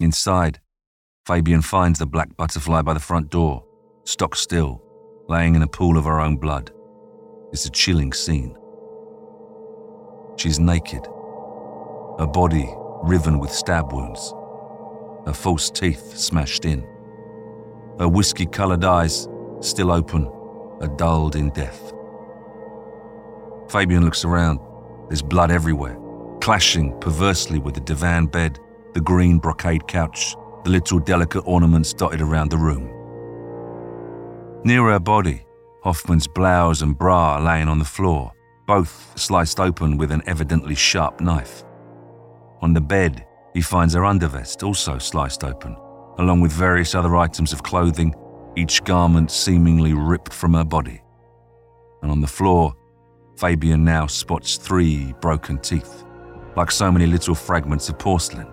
Inside, 0.02 0.60
Fabian 1.28 1.62
finds 1.62 2.00
the 2.00 2.08
black 2.08 2.36
butterfly 2.36 2.82
by 2.82 2.96
the 2.96 3.00
front 3.00 3.30
door, 3.30 3.64
stock 4.04 4.36
still, 4.36 4.82
laying 5.30 5.54
in 5.54 5.62
a 5.62 5.68
pool 5.68 5.96
of 5.96 6.06
her 6.06 6.20
own 6.20 6.38
blood. 6.38 6.72
It's 7.54 7.68
a 7.68 7.70
chilling 7.70 8.12
scene. 8.12 8.58
She's 10.38 10.60
naked, 10.60 11.06
her 12.18 12.28
body 12.34 12.68
riven 13.04 13.38
with 13.38 13.52
stab 13.52 13.94
wounds, 13.94 14.34
her 15.28 15.34
false 15.34 15.70
teeth 15.70 16.18
smashed 16.18 16.66
in, 16.66 16.82
her 18.00 18.08
whiskey 18.08 18.48
coloured 18.48 18.84
eyes 18.84 19.28
still 19.60 19.92
open, 19.92 20.26
are 20.82 20.96
dulled 20.98 21.36
in 21.36 21.52
death. 21.52 21.94
Fabian 23.70 24.04
looks 24.04 24.26
around. 24.26 24.60
There's 25.10 25.22
blood 25.22 25.52
everywhere, 25.52 25.96
clashing 26.42 27.00
perversely 27.00 27.60
with 27.60 27.76
the 27.76 27.82
divan 27.82 28.26
bed, 28.26 28.58
the 28.94 29.02
green 29.02 29.38
brocade 29.38 29.88
couch, 29.88 30.36
the 30.64 30.70
little 30.70 31.00
delicate 31.00 31.42
ornaments 31.46 31.94
dotted 31.94 32.22
around 32.22 32.50
the 32.50 32.58
room. 32.58 32.90
Near 34.64 34.92
her 34.92 35.00
body, 35.00 35.46
Hoffman's 35.84 36.28
blouse 36.28 36.82
and 36.82 36.98
bra 36.98 37.40
laying 37.40 37.68
on 37.68 37.80
the 37.80 37.86
floor, 37.86 38.32
both 38.68 39.14
sliced 39.16 39.60
open 39.60 39.98
with 39.98 40.12
an 40.12 40.22
evidently 40.28 40.76
sharp 40.76 41.20
knife. 41.20 41.64
On 42.62 42.74
the 42.74 42.82
bed, 42.82 43.26
he 43.54 43.62
finds 43.62 43.94
her 43.94 44.02
undervest 44.02 44.64
also 44.64 44.98
sliced 44.98 45.44
open, 45.44 45.76
along 46.20 46.42
with 46.42 46.52
various 46.52 46.94
other 46.94 47.16
items 47.16 47.54
of 47.54 47.64
clothing, 47.64 48.14
each 48.56 48.84
garment 48.84 49.32
seemingly 49.32 49.94
ripped 49.94 50.34
from 50.34 50.54
her 50.54 50.64
body. 50.64 51.02
And 52.02 52.12
on 52.12 52.22
the 52.22 52.28
floor, 52.28 52.76
Fabian 53.38 53.84
now 53.84 54.06
spots 54.06 54.58
three 54.58 55.14
broken 55.22 55.58
teeth, 55.58 56.04
like 56.56 56.70
so 56.70 56.92
many 56.92 57.08
little 57.08 57.34
fragments 57.34 57.90
of 57.90 57.98
porcelain. 57.98 58.51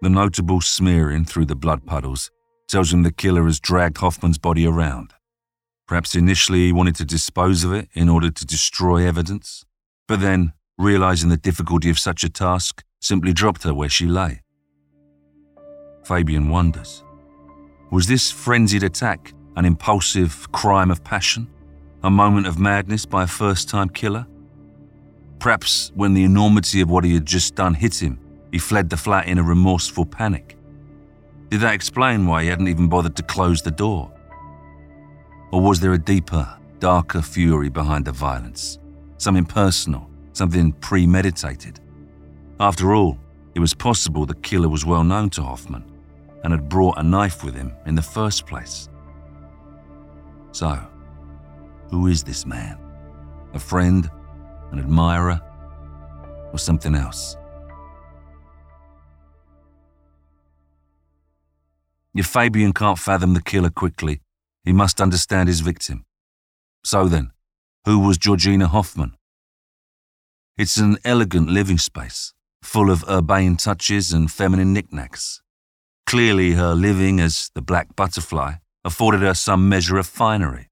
The 0.00 0.08
notable 0.08 0.60
smearing 0.60 1.24
through 1.24 1.46
the 1.46 1.56
blood 1.56 1.84
puddles 1.84 2.30
tells 2.68 2.92
him 2.92 3.02
the 3.02 3.12
killer 3.12 3.44
has 3.44 3.58
dragged 3.58 3.98
Hoffman's 3.98 4.38
body 4.38 4.66
around. 4.66 5.12
Perhaps 5.86 6.14
initially 6.14 6.66
he 6.66 6.72
wanted 6.72 6.96
to 6.96 7.04
dispose 7.04 7.64
of 7.64 7.72
it 7.72 7.88
in 7.94 8.08
order 8.08 8.30
to 8.30 8.46
destroy 8.46 9.06
evidence, 9.06 9.64
but 10.06 10.20
then, 10.20 10.52
realizing 10.76 11.30
the 11.30 11.36
difficulty 11.36 11.90
of 11.90 11.98
such 11.98 12.22
a 12.22 12.28
task, 12.28 12.84
simply 13.00 13.32
dropped 13.32 13.64
her 13.64 13.74
where 13.74 13.88
she 13.88 14.06
lay. 14.06 14.42
Fabian 16.04 16.48
wonders 16.48 17.02
was 17.90 18.06
this 18.06 18.30
frenzied 18.30 18.82
attack 18.82 19.32
an 19.56 19.64
impulsive 19.64 20.50
crime 20.52 20.90
of 20.90 21.02
passion? 21.02 21.48
A 22.04 22.10
moment 22.10 22.46
of 22.46 22.58
madness 22.58 23.06
by 23.06 23.24
a 23.24 23.26
first 23.26 23.68
time 23.68 23.88
killer? 23.88 24.26
Perhaps 25.38 25.90
when 25.94 26.12
the 26.12 26.22
enormity 26.22 26.80
of 26.82 26.90
what 26.90 27.02
he 27.04 27.14
had 27.14 27.24
just 27.24 27.54
done 27.54 27.72
hit 27.72 28.00
him, 28.00 28.20
he 28.52 28.58
fled 28.58 28.90
the 28.90 28.96
flat 28.96 29.26
in 29.26 29.38
a 29.38 29.42
remorseful 29.42 30.06
panic. 30.06 30.56
Did 31.50 31.60
that 31.60 31.74
explain 31.74 32.26
why 32.26 32.42
he 32.42 32.48
hadn't 32.48 32.68
even 32.68 32.88
bothered 32.88 33.16
to 33.16 33.22
close 33.22 33.62
the 33.62 33.70
door? 33.70 34.12
Or 35.50 35.60
was 35.62 35.80
there 35.80 35.94
a 35.94 35.98
deeper, 35.98 36.46
darker 36.78 37.22
fury 37.22 37.68
behind 37.68 38.04
the 38.04 38.12
violence? 38.12 38.78
Something 39.16 39.46
personal, 39.46 40.08
something 40.32 40.72
premeditated? 40.72 41.80
After 42.60 42.94
all, 42.94 43.18
it 43.54 43.60
was 43.60 43.74
possible 43.74 44.26
the 44.26 44.34
killer 44.34 44.68
was 44.68 44.84
well 44.84 45.04
known 45.04 45.30
to 45.30 45.42
Hoffman 45.42 45.84
and 46.44 46.52
had 46.52 46.68
brought 46.68 46.98
a 46.98 47.02
knife 47.02 47.42
with 47.42 47.54
him 47.54 47.72
in 47.86 47.94
the 47.94 48.02
first 48.02 48.46
place. 48.46 48.88
So, 50.52 50.78
who 51.90 52.06
is 52.06 52.22
this 52.22 52.44
man? 52.46 52.78
A 53.54 53.58
friend? 53.58 54.10
An 54.70 54.78
admirer? 54.78 55.40
Or 56.52 56.58
something 56.58 56.94
else? 56.94 57.36
If 62.18 62.26
Fabian 62.26 62.72
can't 62.72 62.98
fathom 62.98 63.34
the 63.34 63.40
killer 63.40 63.70
quickly, 63.70 64.22
he 64.64 64.72
must 64.72 65.00
understand 65.00 65.46
his 65.46 65.60
victim. 65.60 66.04
So 66.82 67.06
then, 67.06 67.30
who 67.84 68.00
was 68.00 68.18
Georgina 68.18 68.66
Hoffman? 68.66 69.16
It's 70.56 70.78
an 70.78 70.98
elegant 71.04 71.48
living 71.48 71.78
space, 71.78 72.34
full 72.60 72.90
of 72.90 73.04
urbane 73.08 73.56
touches 73.56 74.12
and 74.12 74.32
feminine 74.32 74.72
knickknacks. 74.72 75.42
Clearly, 76.06 76.54
her 76.54 76.74
living 76.74 77.20
as 77.20 77.52
the 77.54 77.62
black 77.62 77.94
butterfly 77.94 78.54
afforded 78.84 79.20
her 79.20 79.34
some 79.34 79.68
measure 79.68 79.96
of 79.96 80.08
finery. 80.08 80.70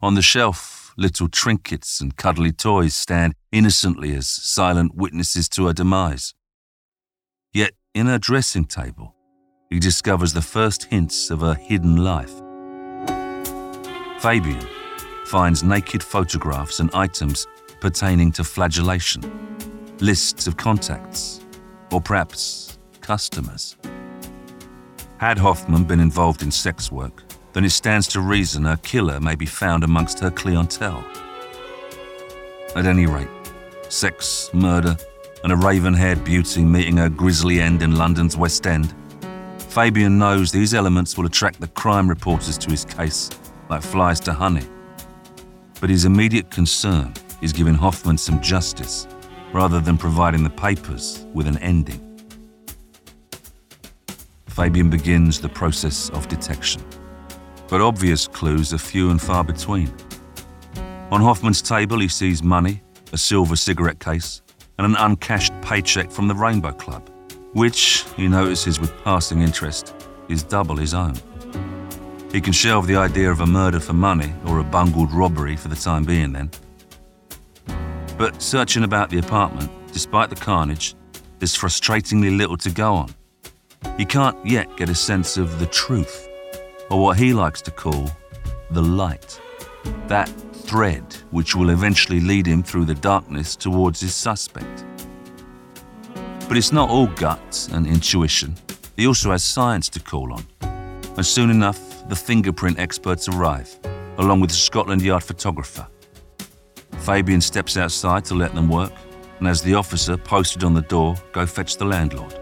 On 0.00 0.16
the 0.16 0.20
shelf, 0.20 0.94
little 0.96 1.28
trinkets 1.28 2.00
and 2.00 2.16
cuddly 2.16 2.50
toys 2.50 2.96
stand 2.96 3.36
innocently 3.52 4.16
as 4.16 4.26
silent 4.26 4.96
witnesses 4.96 5.48
to 5.50 5.66
her 5.68 5.72
demise. 5.72 6.34
Yet, 7.52 7.74
in 7.94 8.06
her 8.06 8.18
dressing 8.18 8.64
table, 8.64 9.15
he 9.70 9.78
discovers 9.78 10.32
the 10.32 10.42
first 10.42 10.84
hints 10.84 11.30
of 11.30 11.40
her 11.40 11.54
hidden 11.54 11.96
life. 11.96 12.32
Fabian 14.20 14.66
finds 15.26 15.62
naked 15.62 16.02
photographs 16.02 16.80
and 16.80 16.90
items 16.94 17.46
pertaining 17.80 18.32
to 18.32 18.44
flagellation, 18.44 19.22
lists 20.00 20.46
of 20.46 20.56
contacts, 20.56 21.40
or 21.92 22.00
perhaps 22.00 22.78
customers. 23.00 23.76
Had 25.18 25.38
Hoffman 25.38 25.84
been 25.84 26.00
involved 26.00 26.42
in 26.42 26.50
sex 26.50 26.92
work, 26.92 27.22
then 27.52 27.64
it 27.64 27.70
stands 27.70 28.06
to 28.08 28.20
reason 28.20 28.64
her 28.64 28.76
killer 28.78 29.18
may 29.18 29.34
be 29.34 29.46
found 29.46 29.82
amongst 29.82 30.20
her 30.20 30.30
clientele. 30.30 31.04
At 32.74 32.86
any 32.86 33.06
rate, 33.06 33.28
sex, 33.88 34.50
murder, 34.52 34.96
and 35.42 35.52
a 35.52 35.56
raven 35.56 35.94
haired 35.94 36.24
beauty 36.24 36.64
meeting 36.64 36.98
her 36.98 37.08
grisly 37.08 37.60
end 37.60 37.82
in 37.82 37.96
London's 37.96 38.36
West 38.36 38.66
End. 38.66 38.94
Fabian 39.76 40.16
knows 40.16 40.50
these 40.50 40.72
elements 40.72 41.18
will 41.18 41.26
attract 41.26 41.60
the 41.60 41.68
crime 41.68 42.08
reporters 42.08 42.56
to 42.56 42.70
his 42.70 42.86
case 42.86 43.28
like 43.68 43.82
flies 43.82 44.18
to 44.20 44.32
honey. 44.32 44.66
But 45.82 45.90
his 45.90 46.06
immediate 46.06 46.50
concern 46.50 47.12
is 47.42 47.52
giving 47.52 47.74
Hoffman 47.74 48.16
some 48.16 48.40
justice 48.40 49.06
rather 49.52 49.78
than 49.78 49.98
providing 49.98 50.42
the 50.42 50.48
papers 50.48 51.26
with 51.34 51.46
an 51.46 51.58
ending. 51.58 52.00
Fabian 54.46 54.88
begins 54.88 55.42
the 55.42 55.50
process 55.50 56.08
of 56.08 56.26
detection. 56.26 56.82
But 57.68 57.82
obvious 57.82 58.26
clues 58.26 58.72
are 58.72 58.78
few 58.78 59.10
and 59.10 59.20
far 59.20 59.44
between. 59.44 59.92
On 61.10 61.20
Hoffman's 61.20 61.60
table, 61.60 62.00
he 62.00 62.08
sees 62.08 62.42
money, 62.42 62.82
a 63.12 63.18
silver 63.18 63.56
cigarette 63.56 64.00
case, 64.00 64.40
and 64.78 64.86
an 64.86 64.96
uncashed 64.96 65.52
paycheck 65.60 66.10
from 66.10 66.28
the 66.28 66.34
Rainbow 66.34 66.72
Club, 66.72 67.10
which, 67.56 68.04
he 68.16 68.28
notices 68.28 68.78
with 68.78 68.92
passing 69.02 69.40
interest, 69.40 69.94
is 70.28 70.42
double 70.42 70.76
his 70.76 70.92
own. 70.92 71.14
He 72.30 72.38
can 72.38 72.52
shelve 72.52 72.86
the 72.86 72.96
idea 72.96 73.30
of 73.30 73.40
a 73.40 73.46
murder 73.46 73.80
for 73.80 73.94
money 73.94 74.30
or 74.44 74.58
a 74.58 74.62
bungled 74.62 75.10
robbery 75.10 75.56
for 75.56 75.68
the 75.68 75.74
time 75.74 76.04
being, 76.04 76.32
then. 76.32 76.50
But 78.18 78.42
searching 78.42 78.84
about 78.84 79.08
the 79.08 79.20
apartment, 79.20 79.70
despite 79.90 80.28
the 80.28 80.36
carnage, 80.36 80.94
there's 81.38 81.56
frustratingly 81.56 82.36
little 82.36 82.58
to 82.58 82.70
go 82.70 82.92
on. 82.92 83.14
He 83.96 84.04
can't 84.04 84.36
yet 84.44 84.76
get 84.76 84.90
a 84.90 84.94
sense 84.94 85.38
of 85.38 85.58
the 85.58 85.66
truth, 85.66 86.28
or 86.90 87.02
what 87.02 87.16
he 87.16 87.32
likes 87.32 87.62
to 87.62 87.70
call 87.70 88.10
the 88.70 88.82
light. 88.82 89.40
That 90.08 90.28
thread 90.52 91.16
which 91.30 91.56
will 91.56 91.70
eventually 91.70 92.20
lead 92.20 92.44
him 92.44 92.62
through 92.62 92.84
the 92.84 92.94
darkness 92.94 93.56
towards 93.56 94.02
his 94.02 94.14
suspect. 94.14 94.84
But 96.48 96.56
it's 96.56 96.72
not 96.72 96.90
all 96.90 97.08
gut 97.08 97.68
and 97.72 97.86
intuition. 97.86 98.54
He 98.96 99.06
also 99.06 99.32
has 99.32 99.42
science 99.42 99.88
to 99.90 100.00
call 100.00 100.32
on. 100.32 100.44
And 101.16 101.26
soon 101.26 101.50
enough, 101.50 102.08
the 102.08 102.16
fingerprint 102.16 102.78
experts 102.78 103.28
arrive, 103.28 103.76
along 104.18 104.40
with 104.40 104.50
the 104.50 104.56
Scotland 104.56 105.02
Yard 105.02 105.24
photographer. 105.24 105.86
Fabian 106.98 107.40
steps 107.40 107.76
outside 107.76 108.24
to 108.26 108.34
let 108.34 108.54
them 108.54 108.68
work, 108.68 108.92
and 109.38 109.48
as 109.48 109.60
the 109.62 109.74
officer 109.74 110.16
posted 110.16 110.62
on 110.64 110.72
the 110.72 110.82
door, 110.82 111.16
go 111.32 111.46
fetch 111.46 111.76
the 111.76 111.84
landlord. 111.84 112.34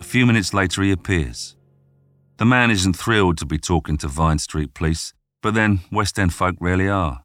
A 0.00 0.04
few 0.04 0.24
minutes 0.24 0.54
later, 0.54 0.82
he 0.82 0.92
appears. 0.92 1.56
The 2.36 2.44
man 2.44 2.70
isn't 2.70 2.96
thrilled 2.96 3.38
to 3.38 3.46
be 3.46 3.58
talking 3.58 3.96
to 3.98 4.08
Vine 4.08 4.38
Street 4.38 4.72
police, 4.72 5.14
but 5.42 5.54
then 5.54 5.80
West 5.90 6.18
End 6.18 6.32
folk 6.32 6.56
rarely 6.60 6.88
are. 6.88 7.24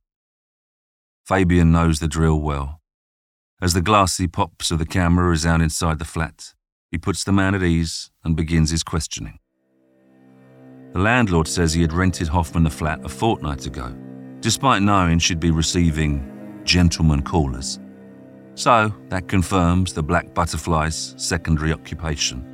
Fabian 1.26 1.72
knows 1.72 2.00
the 2.00 2.08
drill 2.08 2.42
well. 2.42 2.82
As 3.62 3.74
the 3.74 3.82
glassy 3.82 4.28
pops 4.28 4.72
of 4.72 4.80
the 4.80 4.86
camera 4.86 5.28
resound 5.28 5.62
inside 5.62 6.00
the 6.00 6.06
flat, 6.06 6.54
he 6.90 6.98
puts 6.98 7.24
the 7.24 7.32
man 7.32 7.56
at 7.56 7.64
ease 7.64 8.12
and 8.24 8.36
begins 8.36 8.72
his 8.72 8.84
questioning. 8.84 9.40
The 10.94 11.00
landlord 11.00 11.48
says 11.48 11.74
he 11.74 11.82
had 11.82 11.94
rented 11.94 12.28
Hoffman 12.28 12.64
the 12.64 12.70
flat 12.70 13.00
a 13.06 13.10
fortnight 13.10 13.66
ago, 13.66 13.96
despite 14.42 14.82
knowing 14.82 15.20
she'd 15.20 15.40
be 15.40 15.52
receiving 15.52 16.62
gentleman 16.66 17.22
callers. 17.22 17.80
So 18.56 18.94
that 19.08 19.30
confirms 19.30 19.94
the 19.94 20.04
Black 20.04 20.34
Butterfly's 20.34 21.14
secondary 21.18 21.72
occupation. 21.72 22.51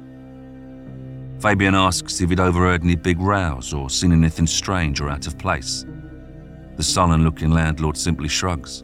Fabian 1.40 1.76
asks 1.76 2.20
if 2.20 2.30
he'd 2.30 2.40
overheard 2.40 2.84
any 2.84 2.96
big 2.96 3.20
rows 3.20 3.72
or 3.74 3.90
seen 3.90 4.12
anything 4.12 4.48
strange 4.48 5.00
or 5.00 5.10
out 5.10 5.28
of 5.28 5.38
place. 5.38 5.86
The 6.76 6.84
sullen 6.84 7.24
looking 7.24 7.52
landlord 7.52 7.96
simply 7.96 8.28
shrugs. 8.28 8.84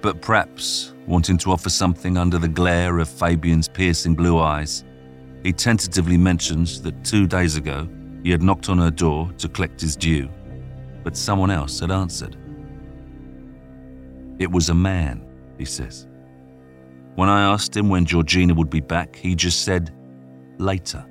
But 0.00 0.22
perhaps, 0.22 0.94
wanting 1.06 1.36
to 1.38 1.52
offer 1.52 1.68
something 1.68 2.16
under 2.16 2.38
the 2.38 2.48
glare 2.48 2.98
of 2.98 3.08
Fabian's 3.08 3.68
piercing 3.68 4.14
blue 4.14 4.38
eyes, 4.38 4.84
he 5.42 5.52
tentatively 5.52 6.16
mentions 6.16 6.80
that 6.82 7.04
two 7.04 7.26
days 7.26 7.56
ago 7.56 7.88
he 8.22 8.30
had 8.30 8.42
knocked 8.42 8.68
on 8.68 8.78
her 8.78 8.90
door 8.90 9.30
to 9.38 9.48
collect 9.48 9.80
his 9.80 9.96
due, 9.96 10.28
but 11.04 11.16
someone 11.16 11.50
else 11.50 11.80
had 11.80 11.90
answered. 11.90 12.36
It 14.38 14.50
was 14.50 14.70
a 14.70 14.74
man, 14.74 15.26
he 15.58 15.64
says. 15.64 16.06
When 17.16 17.28
I 17.28 17.42
asked 17.42 17.76
him 17.76 17.88
when 17.88 18.04
Georgina 18.04 18.54
would 18.54 18.68
be 18.68 18.80
back, 18.80 19.16
he 19.16 19.34
just 19.34 19.64
said, 19.64 19.95
later. 20.58 21.04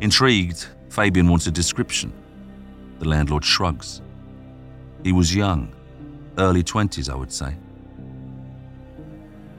Intrigued, 0.00 0.66
Fabian 0.90 1.28
wants 1.28 1.46
a 1.46 1.50
description. 1.50 2.12
The 2.98 3.08
landlord 3.08 3.44
shrugs. 3.44 4.02
He 5.04 5.12
was 5.12 5.34
young, 5.34 5.72
early 6.38 6.62
20s, 6.62 7.10
I 7.10 7.14
would 7.14 7.32
say. 7.32 7.56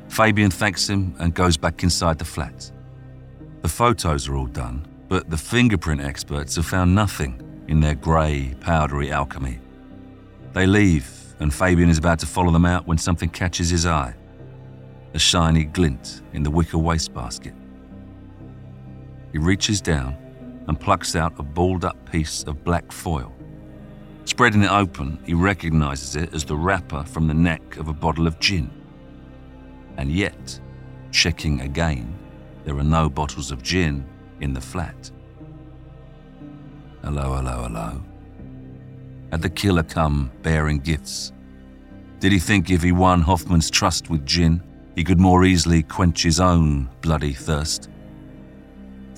Fabian 0.07 0.51
thanks 0.51 0.89
him 0.89 1.15
and 1.19 1.33
goes 1.33 1.55
back 1.57 1.83
inside 1.83 2.17
the 2.17 2.25
flat. 2.25 2.71
The 3.61 3.69
photos 3.69 4.27
are 4.27 4.35
all 4.35 4.47
done, 4.47 4.87
but 5.07 5.29
the 5.29 5.37
fingerprint 5.37 6.01
experts 6.01 6.55
have 6.55 6.65
found 6.65 6.95
nothing 6.95 7.41
in 7.67 7.79
their 7.79 7.95
grey, 7.95 8.55
powdery 8.59 9.11
alchemy. 9.11 9.59
They 10.53 10.65
leave, 10.65 11.09
and 11.39 11.53
Fabian 11.53 11.89
is 11.89 11.97
about 11.97 12.19
to 12.19 12.25
follow 12.25 12.51
them 12.51 12.65
out 12.65 12.87
when 12.87 12.97
something 12.97 13.29
catches 13.29 13.69
his 13.69 13.85
eye 13.85 14.15
a 15.13 15.19
shiny 15.19 15.63
glint 15.63 16.21
in 16.33 16.43
the 16.43 16.51
wicker 16.51 16.77
wastebasket. 16.77 17.53
He 19.31 19.37
reaches 19.37 19.81
down 19.81 20.15
and 20.67 20.79
plucks 20.79 21.15
out 21.15 21.39
a 21.39 21.43
balled 21.43 21.85
up 21.85 22.09
piece 22.11 22.43
of 22.43 22.63
black 22.63 22.91
foil. 22.91 23.33
Spreading 24.25 24.63
it 24.63 24.71
open, 24.71 25.19
he 25.25 25.33
recognizes 25.33 26.15
it 26.15 26.33
as 26.33 26.45
the 26.45 26.55
wrapper 26.55 27.03
from 27.03 27.27
the 27.27 27.33
neck 27.33 27.77
of 27.77 27.87
a 27.87 27.93
bottle 27.93 28.27
of 28.27 28.39
gin. 28.39 28.69
And 29.97 30.11
yet, 30.11 30.59
checking 31.11 31.61
again, 31.61 32.17
there 32.63 32.77
are 32.77 32.83
no 32.83 33.09
bottles 33.09 33.51
of 33.51 33.63
gin 33.63 34.05
in 34.41 34.53
the 34.53 34.61
flat. 34.61 35.09
Hello, 37.03 37.35
hello, 37.35 37.63
hello. 37.63 38.03
Had 39.31 39.41
the 39.41 39.49
killer 39.49 39.83
come 39.83 40.31
bearing 40.41 40.79
gifts? 40.79 41.31
Did 42.19 42.31
he 42.31 42.39
think 42.39 42.69
if 42.69 42.83
he 42.83 42.91
won 42.91 43.21
Hoffman's 43.21 43.69
trust 43.69 44.09
with 44.09 44.25
gin, 44.25 44.61
he 44.95 45.03
could 45.03 45.19
more 45.19 45.45
easily 45.45 45.83
quench 45.83 46.23
his 46.23 46.39
own 46.39 46.89
bloody 47.01 47.33
thirst? 47.33 47.89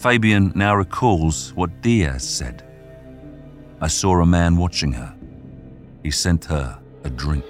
Fabian 0.02 0.52
now 0.56 0.76
recalls 0.76 1.54
what 1.54 1.70
Diaz 1.84 2.28
said. 2.28 2.64
I 3.82 3.88
saw 3.88 4.20
a 4.20 4.26
man 4.26 4.58
watching 4.58 4.94
her. 4.94 5.16
He 6.02 6.10
sent 6.10 6.46
her 6.46 6.80
a 7.04 7.10
drink. 7.12 7.46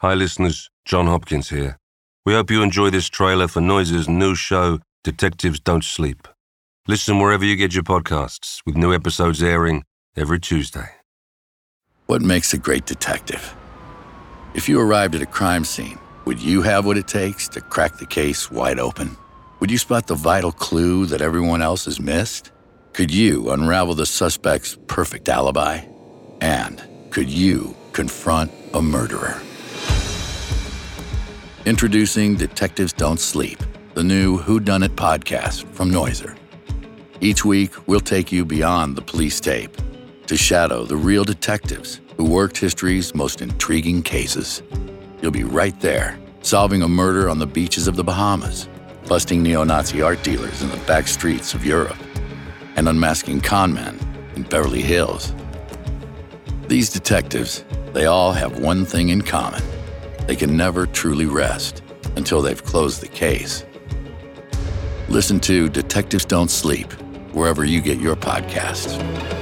Hi, 0.00 0.14
listeners. 0.14 0.70
John 0.84 1.08
Hopkins 1.08 1.48
here. 1.48 1.78
We 2.24 2.32
hope 2.32 2.48
you 2.48 2.62
enjoy 2.62 2.90
this 2.90 3.08
trailer 3.08 3.48
for 3.48 3.60
Noiser's 3.60 4.08
new 4.08 4.36
show, 4.36 4.78
Detectives 5.02 5.58
Don't 5.58 5.84
Sleep. 5.84 6.28
Listen 6.86 7.18
wherever 7.18 7.44
you 7.44 7.56
get 7.56 7.74
your 7.74 7.82
podcasts, 7.82 8.60
with 8.64 8.76
new 8.76 8.94
episodes 8.94 9.42
airing 9.42 9.82
every 10.16 10.38
Tuesday. 10.38 10.90
What 12.06 12.22
makes 12.22 12.54
a 12.54 12.58
great 12.58 12.86
detective? 12.86 13.52
If 14.54 14.68
you 14.68 14.80
arrived 14.80 15.16
at 15.16 15.22
a 15.22 15.26
crime 15.26 15.64
scene, 15.64 15.98
would 16.24 16.40
you 16.40 16.62
have 16.62 16.86
what 16.86 16.96
it 16.96 17.08
takes 17.08 17.48
to 17.48 17.60
crack 17.60 17.98
the 17.98 18.06
case 18.06 18.50
wide 18.50 18.78
open? 18.78 19.16
Would 19.60 19.70
you 19.70 19.78
spot 19.78 20.06
the 20.06 20.14
vital 20.14 20.52
clue 20.52 21.06
that 21.06 21.20
everyone 21.20 21.62
else 21.62 21.84
has 21.86 22.00
missed? 22.00 22.52
Could 22.92 23.12
you 23.12 23.50
unravel 23.50 23.94
the 23.94 24.06
suspect's 24.06 24.76
perfect 24.86 25.28
alibi? 25.28 25.80
And 26.40 26.82
could 27.10 27.28
you 27.28 27.74
confront 27.92 28.52
a 28.74 28.82
murderer? 28.82 29.40
Introducing 31.64 32.36
Detectives 32.36 32.92
Don't 32.92 33.20
Sleep, 33.20 33.58
the 33.94 34.04
new 34.04 34.36
Who 34.36 34.60
Done 34.60 34.82
It 34.82 34.96
podcast 34.96 35.64
from 35.72 35.90
Noiser. 35.90 36.36
Each 37.20 37.44
week, 37.44 37.72
we'll 37.86 38.00
take 38.00 38.32
you 38.32 38.44
beyond 38.44 38.96
the 38.96 39.02
police 39.02 39.40
tape 39.40 39.76
to 40.26 40.36
shadow 40.36 40.84
the 40.84 40.96
real 40.96 41.24
detectives 41.24 42.00
who 42.16 42.24
worked 42.24 42.56
history's 42.56 43.14
most 43.14 43.40
intriguing 43.40 44.02
cases. 44.02 44.62
You'll 45.22 45.30
be 45.30 45.44
right 45.44 45.78
there, 45.80 46.18
solving 46.42 46.82
a 46.82 46.88
murder 46.88 47.30
on 47.30 47.38
the 47.38 47.46
beaches 47.46 47.88
of 47.88 47.96
the 47.96 48.04
Bahamas 48.04 48.68
busting 49.06 49.42
neo 49.42 49.64
Nazi 49.64 50.00
art 50.00 50.22
dealers 50.22 50.62
in 50.62 50.70
the 50.70 50.76
back 50.78 51.06
streets 51.08 51.54
of 51.54 51.64
Europe, 51.64 51.96
and 52.76 52.88
unmasking 52.88 53.40
conmen 53.40 54.00
in 54.36 54.42
Beverly 54.44 54.82
Hills. 54.82 55.34
These 56.68 56.90
detectives, 56.90 57.64
they 57.92 58.06
all 58.06 58.32
have 58.32 58.58
one 58.58 58.84
thing 58.84 59.10
in 59.10 59.22
common 59.22 59.62
they 60.26 60.36
can 60.36 60.56
never 60.56 60.86
truly 60.86 61.26
rest 61.26 61.82
until 62.14 62.40
they've 62.40 62.62
closed 62.62 63.02
the 63.02 63.08
case. 63.08 63.66
Listen 65.08 65.40
to 65.40 65.68
Detectives 65.68 66.24
Don't 66.24 66.50
Sleep 66.50 66.90
wherever 67.34 67.64
you 67.64 67.80
get 67.80 67.98
your 67.98 68.14
podcasts. 68.14 69.41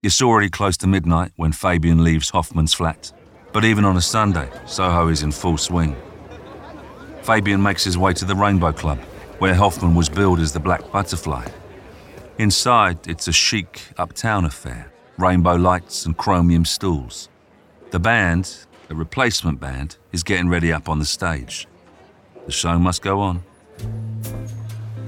It's 0.00 0.22
already 0.22 0.48
close 0.48 0.76
to 0.76 0.86
midnight 0.86 1.32
when 1.34 1.50
Fabian 1.50 2.04
leaves 2.04 2.30
Hoffman's 2.30 2.72
flat. 2.72 3.12
But 3.52 3.64
even 3.64 3.84
on 3.84 3.96
a 3.96 4.00
Sunday, 4.00 4.48
Soho 4.64 5.08
is 5.08 5.24
in 5.24 5.32
full 5.32 5.56
swing. 5.56 5.96
Fabian 7.22 7.60
makes 7.60 7.82
his 7.82 7.98
way 7.98 8.12
to 8.12 8.24
the 8.24 8.36
Rainbow 8.36 8.72
Club, 8.72 9.00
where 9.40 9.56
Hoffman 9.56 9.96
was 9.96 10.08
billed 10.08 10.38
as 10.38 10.52
the 10.52 10.60
Black 10.60 10.92
Butterfly. 10.92 11.48
Inside, 12.38 13.08
it's 13.08 13.26
a 13.26 13.32
chic, 13.32 13.82
uptown 13.96 14.44
affair 14.44 14.92
rainbow 15.18 15.56
lights 15.56 16.06
and 16.06 16.16
chromium 16.16 16.64
stools. 16.64 17.28
The 17.90 17.98
band, 17.98 18.56
a 18.90 18.94
replacement 18.94 19.58
band, 19.58 19.96
is 20.12 20.22
getting 20.22 20.48
ready 20.48 20.72
up 20.72 20.88
on 20.88 21.00
the 21.00 21.04
stage. 21.04 21.66
The 22.46 22.52
show 22.52 22.78
must 22.78 23.02
go 23.02 23.18
on. 23.18 23.42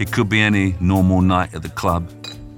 It 0.00 0.10
could 0.10 0.28
be 0.28 0.40
any 0.40 0.74
normal 0.80 1.20
night 1.20 1.54
at 1.54 1.62
the 1.62 1.68
club, 1.68 2.10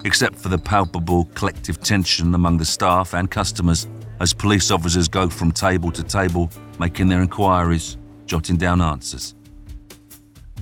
except 0.05 0.37
for 0.37 0.49
the 0.49 0.59
palpable 0.59 1.27
collective 1.35 1.81
tension 1.81 2.35
among 2.35 2.59
the 2.59 2.65
staff 2.65 3.15
and 3.15 3.31
customers 3.31 3.87
as 4.21 4.33
police 4.33 4.71
officers 4.71 5.09
go 5.09 5.29
from 5.29 5.51
table 5.51 5.91
to 5.91 6.03
table, 6.03 6.51
making 6.79 7.09
their 7.09 7.23
inquiries, 7.23 7.97
jotting 8.27 8.57
down 8.57 8.81
answers. 8.81 9.35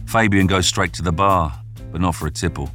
Fabian 0.07 0.47
goes 0.47 0.67
straight 0.67 0.93
to 0.95 1.03
the 1.03 1.13
bar, 1.13 1.53
but 1.93 2.01
not 2.01 2.15
for 2.15 2.27
a 2.27 2.31
tipple. 2.31 2.71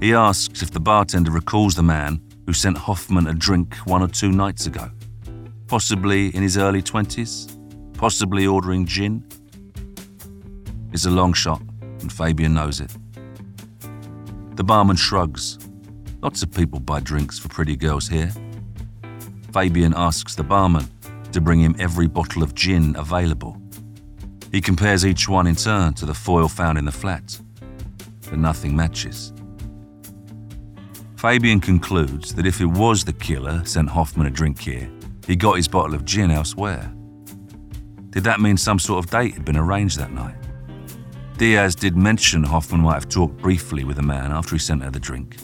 He 0.00 0.12
asks 0.12 0.62
if 0.62 0.70
the 0.70 0.80
bartender 0.80 1.30
recalls 1.30 1.74
the 1.74 1.82
man 1.82 2.20
who 2.46 2.52
sent 2.52 2.76
Hoffman 2.76 3.26
a 3.26 3.34
drink 3.34 3.74
one 3.86 4.02
or 4.02 4.08
two 4.08 4.30
nights 4.30 4.66
ago, 4.66 4.90
possibly 5.66 6.34
in 6.34 6.42
his 6.42 6.58
early 6.58 6.82
20s, 6.82 7.96
possibly 7.96 8.46
ordering 8.46 8.86
gin. 8.86 9.24
It's 10.92 11.06
a 11.06 11.10
long 11.10 11.32
shot, 11.32 11.62
and 12.00 12.12
Fabian 12.12 12.54
knows 12.54 12.80
it. 12.80 12.90
The 14.56 14.64
barman 14.64 14.96
shrugs. 14.96 15.58
Lots 16.22 16.42
of 16.42 16.50
people 16.50 16.80
buy 16.80 17.00
drinks 17.00 17.38
for 17.38 17.48
pretty 17.48 17.76
girls 17.76 18.08
here. 18.08 18.32
Fabian 19.52 19.92
asks 19.94 20.34
the 20.34 20.44
barman 20.44 20.88
to 21.32 21.42
bring 21.42 21.60
him 21.60 21.76
every 21.78 22.06
bottle 22.06 22.42
of 22.42 22.54
gin 22.54 22.96
available. 22.96 23.60
He 24.50 24.62
compares 24.62 25.04
each 25.04 25.28
one 25.28 25.46
in 25.46 25.56
turn 25.56 25.92
to 25.94 26.06
the 26.06 26.14
foil 26.14 26.48
found 26.48 26.78
in 26.78 26.86
the 26.86 26.90
flat, 26.90 27.38
but 28.30 28.38
nothing 28.38 28.74
matches. 28.74 29.34
Fabian 31.16 31.60
concludes 31.60 32.34
that 32.34 32.46
if 32.46 32.62
it 32.62 32.66
was 32.66 33.04
the 33.04 33.12
killer 33.12 33.62
sent 33.66 33.90
Hoffman 33.90 34.26
a 34.26 34.30
drink 34.30 34.58
here, 34.58 34.90
he 35.26 35.36
got 35.36 35.56
his 35.56 35.68
bottle 35.68 35.94
of 35.94 36.06
gin 36.06 36.30
elsewhere. 36.30 36.90
Did 38.08 38.24
that 38.24 38.40
mean 38.40 38.56
some 38.56 38.78
sort 38.78 39.04
of 39.04 39.10
date 39.10 39.34
had 39.34 39.44
been 39.44 39.58
arranged 39.58 39.98
that 39.98 40.12
night? 40.12 40.45
Diaz 41.36 41.74
did 41.74 41.98
mention 41.98 42.42
Hoffman 42.42 42.80
might 42.80 42.94
have 42.94 43.08
talked 43.10 43.36
briefly 43.36 43.84
with 43.84 43.96
the 43.96 44.02
man 44.02 44.32
after 44.32 44.54
he 44.54 44.58
sent 44.58 44.82
her 44.82 44.90
the 44.90 44.98
drink. 44.98 45.36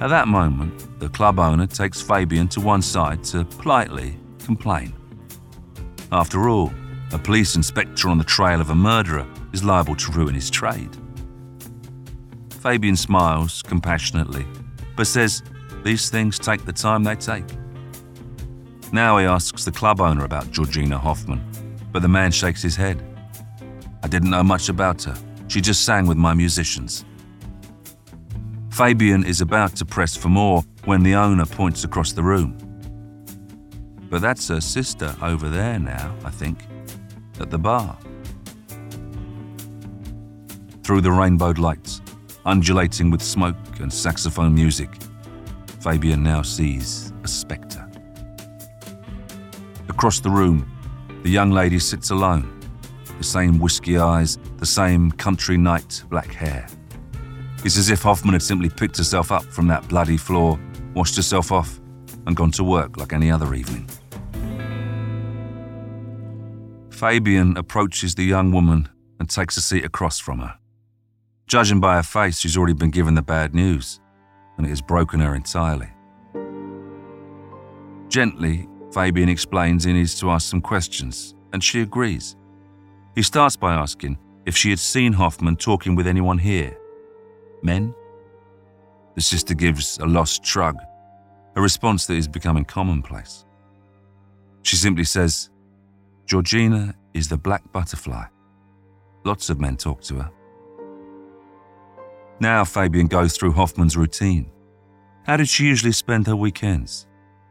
At 0.00 0.10
that 0.10 0.28
moment, 0.28 1.00
the 1.00 1.08
club 1.08 1.40
owner 1.40 1.66
takes 1.66 2.00
Fabian 2.00 2.46
to 2.48 2.60
one 2.60 2.82
side 2.82 3.24
to 3.24 3.44
politely 3.44 4.16
complain. 4.44 4.92
After 6.12 6.48
all, 6.48 6.72
a 7.12 7.18
police 7.18 7.56
inspector 7.56 8.08
on 8.08 8.18
the 8.18 8.24
trail 8.24 8.60
of 8.60 8.70
a 8.70 8.74
murderer 8.74 9.26
is 9.52 9.64
liable 9.64 9.96
to 9.96 10.12
ruin 10.12 10.34
his 10.34 10.50
trade. 10.50 10.96
Fabian 12.50 12.96
smiles 12.96 13.60
compassionately, 13.62 14.46
but 14.96 15.08
says 15.08 15.42
these 15.82 16.10
things 16.10 16.38
take 16.38 16.64
the 16.64 16.72
time 16.72 17.02
they 17.02 17.16
take. 17.16 17.44
Now 18.92 19.18
he 19.18 19.26
asks 19.26 19.64
the 19.64 19.72
club 19.72 20.00
owner 20.00 20.24
about 20.24 20.52
Georgina 20.52 20.96
Hoffman, 20.96 21.44
but 21.90 22.02
the 22.02 22.08
man 22.08 22.30
shakes 22.30 22.62
his 22.62 22.76
head. 22.76 23.15
I 24.06 24.08
didn't 24.08 24.30
know 24.30 24.44
much 24.44 24.68
about 24.68 25.02
her. 25.02 25.16
She 25.48 25.60
just 25.60 25.84
sang 25.84 26.06
with 26.06 26.16
my 26.16 26.32
musicians. 26.32 27.04
Fabian 28.70 29.24
is 29.26 29.40
about 29.40 29.74
to 29.74 29.84
press 29.84 30.16
for 30.16 30.28
more 30.28 30.62
when 30.84 31.02
the 31.02 31.16
owner 31.16 31.44
points 31.44 31.82
across 31.82 32.12
the 32.12 32.22
room. 32.22 32.56
But 34.08 34.20
that's 34.20 34.46
her 34.46 34.60
sister 34.60 35.12
over 35.20 35.48
there 35.48 35.80
now, 35.80 36.14
I 36.24 36.30
think, 36.30 36.60
at 37.40 37.50
the 37.50 37.58
bar. 37.58 37.98
Through 40.84 41.00
the 41.00 41.10
rainbowed 41.10 41.58
lights, 41.58 42.00
undulating 42.44 43.10
with 43.10 43.22
smoke 43.22 43.56
and 43.80 43.92
saxophone 43.92 44.54
music, 44.54 44.90
Fabian 45.80 46.22
now 46.22 46.42
sees 46.42 47.12
a 47.24 47.28
spectre. 47.28 47.90
Across 49.88 50.20
the 50.20 50.30
room, 50.30 50.70
the 51.24 51.30
young 51.30 51.50
lady 51.50 51.80
sits 51.80 52.10
alone, 52.10 52.55
the 53.18 53.24
same 53.24 53.58
whisky 53.58 53.98
eyes, 53.98 54.38
the 54.58 54.66
same 54.66 55.10
country 55.12 55.56
night 55.56 56.02
black 56.08 56.32
hair. 56.32 56.66
It's 57.64 57.76
as 57.76 57.90
if 57.90 58.02
Hoffman 58.02 58.34
had 58.34 58.42
simply 58.42 58.68
picked 58.68 58.96
herself 58.96 59.32
up 59.32 59.44
from 59.44 59.66
that 59.68 59.88
bloody 59.88 60.16
floor, 60.16 60.58
washed 60.94 61.16
herself 61.16 61.50
off, 61.50 61.80
and 62.26 62.36
gone 62.36 62.50
to 62.52 62.64
work 62.64 62.96
like 62.96 63.12
any 63.12 63.30
other 63.30 63.54
evening. 63.54 63.88
Fabian 66.90 67.56
approaches 67.56 68.14
the 68.14 68.24
young 68.24 68.52
woman 68.52 68.88
and 69.18 69.28
takes 69.28 69.56
a 69.56 69.60
seat 69.60 69.84
across 69.84 70.18
from 70.18 70.38
her. 70.38 70.58
Judging 71.46 71.80
by 71.80 71.96
her 71.96 72.02
face, 72.02 72.38
she's 72.38 72.56
already 72.56 72.72
been 72.72 72.90
given 72.90 73.14
the 73.14 73.22
bad 73.22 73.54
news, 73.54 74.00
and 74.56 74.66
it 74.66 74.70
has 74.70 74.80
broken 74.80 75.20
her 75.20 75.34
entirely. 75.34 75.88
Gently, 78.08 78.68
Fabian 78.92 79.28
explains 79.28 79.84
he 79.84 79.92
needs 79.92 80.18
to 80.20 80.30
ask 80.30 80.48
some 80.48 80.60
questions, 80.60 81.34
and 81.52 81.62
she 81.62 81.82
agrees. 81.82 82.36
He 83.16 83.22
starts 83.22 83.56
by 83.56 83.72
asking 83.74 84.18
if 84.44 84.56
she 84.56 84.68
had 84.70 84.78
seen 84.78 85.14
Hoffman 85.14 85.56
talking 85.56 85.96
with 85.96 86.06
anyone 86.06 86.38
here. 86.38 86.76
Men? 87.62 87.94
The 89.14 89.22
sister 89.22 89.54
gives 89.54 89.98
a 89.98 90.06
lost 90.06 90.44
shrug, 90.44 90.76
a 91.56 91.60
response 91.60 92.04
that 92.06 92.14
is 92.14 92.28
becoming 92.28 92.66
commonplace. 92.66 93.46
She 94.62 94.76
simply 94.76 95.04
says, 95.04 95.48
Georgina 96.26 96.94
is 97.14 97.28
the 97.28 97.38
black 97.38 97.62
butterfly. 97.72 98.26
Lots 99.24 99.48
of 99.48 99.60
men 99.60 99.78
talk 99.78 100.02
to 100.02 100.16
her. 100.16 100.30
Now 102.38 102.64
Fabian 102.64 103.06
goes 103.06 103.34
through 103.34 103.52
Hoffman's 103.52 103.96
routine. 103.96 104.50
How 105.24 105.38
did 105.38 105.48
she 105.48 105.64
usually 105.64 105.92
spend 105.92 106.26
her 106.26 106.36
weekends? 106.36 107.06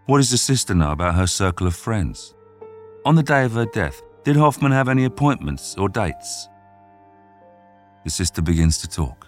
What 0.06 0.18
does 0.18 0.30
the 0.30 0.38
sister 0.38 0.76
know 0.76 0.92
about 0.92 1.16
her 1.16 1.26
circle 1.26 1.66
of 1.66 1.76
friends? 1.76 2.36
On 3.04 3.16
the 3.16 3.24
day 3.24 3.46
of 3.46 3.54
her 3.54 3.66
death, 3.66 4.04
did 4.26 4.36
Hoffman 4.36 4.72
have 4.72 4.90
any 4.90 5.06
appointments 5.06 5.76
or 5.78 5.88
dates? 5.88 6.50
The 8.04 8.10
sister 8.10 8.42
begins 8.42 8.80
to 8.80 8.88
talk. 8.88 9.28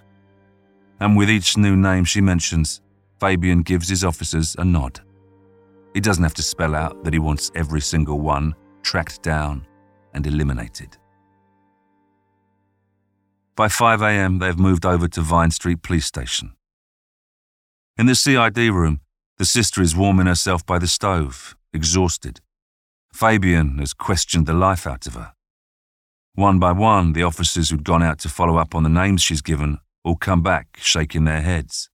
And 0.99 1.15
with 1.15 1.29
each 1.29 1.55
new 1.55 1.75
name 1.75 2.03
she 2.03 2.19
mentions, 2.19 2.81
Fabian 3.19 3.61
gives 3.61 3.87
his 3.87 4.03
officers 4.03 4.55
a 4.57 4.65
nod. 4.65 4.99
He 5.93 6.01
doesn't 6.01 6.23
have 6.23 6.33
to 6.33 6.43
spell 6.43 6.73
out 6.75 7.03
that 7.03 7.13
he 7.13 7.19
wants 7.19 7.51
every 7.53 7.79
single 7.79 8.19
one 8.19 8.55
tracked 8.81 9.21
down 9.21 9.67
and 10.13 10.25
eliminated. 10.25 10.97
By 13.55 13.67
5 13.67 14.01
a.m., 14.01 14.39
they've 14.39 14.57
moved 14.57 14.85
over 14.85 15.07
to 15.09 15.21
Vine 15.21 15.51
Street 15.51 15.83
Police 15.83 16.05
Station. 16.05 16.53
In 17.99 18.07
the 18.07 18.15
CID 18.15 18.57
room, 18.71 19.01
the 19.37 19.45
sister 19.45 19.81
is 19.83 19.95
warming 19.95 20.25
herself 20.25 20.65
by 20.65 20.79
the 20.79 20.87
stove, 20.87 21.55
exhausted. 21.71 22.41
Fabian 23.17 23.79
has 23.79 23.95
questioned 23.95 24.45
the 24.45 24.53
life 24.53 24.85
out 24.85 25.07
of 25.07 25.15
her. 25.15 25.33
One 26.35 26.59
by 26.59 26.71
one, 26.71 27.13
the 27.13 27.23
officers 27.23 27.71
who'd 27.71 27.83
gone 27.83 28.03
out 28.03 28.19
to 28.19 28.29
follow 28.29 28.57
up 28.57 28.75
on 28.75 28.83
the 28.83 28.89
names 28.89 29.23
she's 29.23 29.41
given 29.41 29.79
all 30.03 30.15
come 30.15 30.43
back, 30.43 30.77
shaking 30.79 31.23
their 31.23 31.41
heads. 31.41 31.89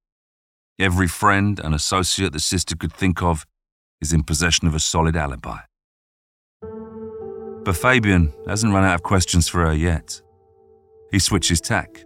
Every 0.77 1.07
friend 1.07 1.62
and 1.63 1.73
associate 1.73 2.33
the 2.33 2.41
sister 2.41 2.75
could 2.75 2.91
think 2.91 3.23
of 3.23 3.45
is 4.01 4.12
in 4.12 4.23
possession 4.23 4.67
of 4.67 4.75
a 4.75 4.81
solid 4.81 5.15
alibi. 5.15 5.59
But 7.63 7.77
Fabian 7.77 8.33
hasn't 8.45 8.73
run 8.73 8.83
out 8.83 8.95
of 8.95 9.03
questions 9.03 9.47
for 9.47 9.65
her 9.65 9.73
yet. 9.73 10.21
He 11.09 11.19
switches 11.19 11.62
tack. 11.62 12.03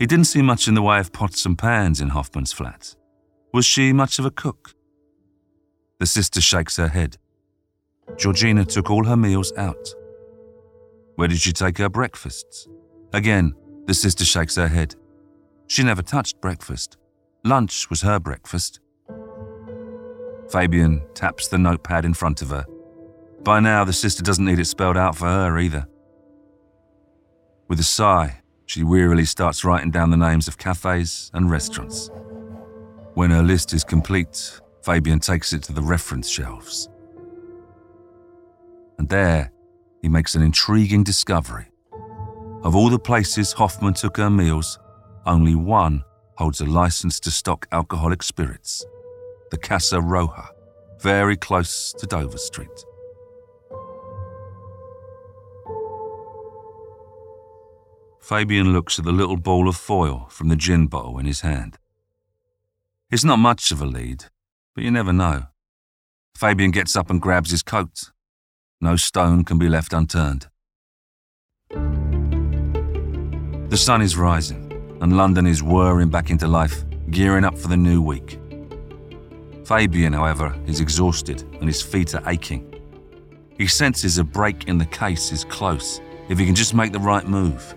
He 0.00 0.06
didn't 0.06 0.24
see 0.24 0.42
much 0.42 0.66
in 0.66 0.74
the 0.74 0.82
way 0.82 0.98
of 0.98 1.12
pots 1.12 1.46
and 1.46 1.56
pans 1.56 2.00
in 2.00 2.08
Hoffman's 2.08 2.52
flat. 2.52 2.96
Was 3.52 3.64
she 3.64 3.92
much 3.92 4.18
of 4.18 4.24
a 4.24 4.32
cook? 4.32 4.74
The 6.00 6.06
sister 6.06 6.40
shakes 6.40 6.78
her 6.78 6.88
head. 6.88 7.16
Georgina 8.16 8.64
took 8.64 8.90
all 8.90 9.04
her 9.04 9.16
meals 9.16 9.52
out. 9.56 9.88
Where 11.16 11.28
did 11.28 11.40
she 11.40 11.52
take 11.52 11.78
her 11.78 11.88
breakfasts? 11.88 12.68
Again, 13.12 13.54
the 13.86 13.94
sister 13.94 14.24
shakes 14.24 14.56
her 14.56 14.68
head. 14.68 14.94
She 15.66 15.82
never 15.82 16.02
touched 16.02 16.40
breakfast. 16.40 16.96
Lunch 17.44 17.88
was 17.90 18.02
her 18.02 18.18
breakfast. 18.18 18.80
Fabian 20.50 21.02
taps 21.14 21.48
the 21.48 21.58
notepad 21.58 22.04
in 22.04 22.14
front 22.14 22.42
of 22.42 22.50
her. 22.50 22.64
By 23.42 23.60
now, 23.60 23.84
the 23.84 23.92
sister 23.92 24.22
doesn't 24.22 24.44
need 24.44 24.58
it 24.58 24.66
spelled 24.66 24.96
out 24.96 25.16
for 25.16 25.26
her 25.26 25.58
either. 25.58 25.86
With 27.68 27.80
a 27.80 27.84
sigh, 27.84 28.40
she 28.66 28.82
wearily 28.82 29.24
starts 29.24 29.64
writing 29.64 29.90
down 29.90 30.10
the 30.10 30.16
names 30.16 30.48
of 30.48 30.58
cafes 30.58 31.30
and 31.34 31.50
restaurants. 31.50 32.10
When 33.14 33.30
her 33.30 33.42
list 33.42 33.72
is 33.72 33.84
complete, 33.84 34.60
Fabian 34.82 35.20
takes 35.20 35.52
it 35.52 35.62
to 35.64 35.72
the 35.72 35.82
reference 35.82 36.28
shelves. 36.28 36.88
And 38.98 39.08
there, 39.08 39.52
he 40.02 40.08
makes 40.08 40.34
an 40.34 40.42
intriguing 40.42 41.04
discovery. 41.04 41.66
Of 42.62 42.74
all 42.74 42.88
the 42.88 42.98
places 42.98 43.52
Hoffman 43.52 43.94
took 43.94 44.16
her 44.16 44.30
meals, 44.30 44.78
only 45.26 45.54
one 45.54 46.04
holds 46.36 46.60
a 46.60 46.66
license 46.66 47.20
to 47.20 47.30
stock 47.30 47.66
alcoholic 47.72 48.22
spirits 48.22 48.84
the 49.50 49.58
Casa 49.58 49.96
Roja, 49.96 50.48
very 50.98 51.36
close 51.36 51.92
to 51.98 52.06
Dover 52.06 52.38
Street. 52.38 52.84
Fabian 58.20 58.72
looks 58.72 58.98
at 58.98 59.04
the 59.04 59.12
little 59.12 59.36
ball 59.36 59.68
of 59.68 59.76
foil 59.76 60.26
from 60.30 60.48
the 60.48 60.56
gin 60.56 60.86
bottle 60.86 61.18
in 61.18 61.26
his 61.26 61.42
hand. 61.42 61.78
It's 63.10 63.22
not 63.22 63.38
much 63.38 63.70
of 63.70 63.82
a 63.82 63.86
lead, 63.86 64.24
but 64.74 64.82
you 64.82 64.90
never 64.90 65.12
know. 65.12 65.48
Fabian 66.34 66.70
gets 66.70 66.96
up 66.96 67.10
and 67.10 67.20
grabs 67.20 67.50
his 67.50 67.62
coat. 67.62 68.10
No 68.84 68.96
stone 68.96 69.44
can 69.44 69.56
be 69.56 69.70
left 69.70 69.94
unturned. 69.94 70.46
The 73.70 73.78
sun 73.78 74.02
is 74.02 74.14
rising, 74.14 74.98
and 75.00 75.16
London 75.16 75.46
is 75.46 75.62
whirring 75.62 76.10
back 76.10 76.28
into 76.28 76.46
life, 76.46 76.84
gearing 77.08 77.46
up 77.46 77.56
for 77.56 77.68
the 77.68 77.78
new 77.78 78.02
week. 78.02 78.38
Fabian, 79.64 80.12
however, 80.12 80.54
is 80.66 80.80
exhausted 80.80 81.44
and 81.60 81.64
his 81.64 81.80
feet 81.80 82.14
are 82.14 82.28
aching. 82.28 82.78
He 83.56 83.66
senses 83.66 84.18
a 84.18 84.24
break 84.24 84.68
in 84.68 84.76
the 84.76 84.84
case 84.84 85.32
is 85.32 85.46
close 85.46 86.02
if 86.28 86.38
he 86.38 86.44
can 86.44 86.54
just 86.54 86.74
make 86.74 86.92
the 86.92 87.00
right 87.00 87.26
move. 87.26 87.74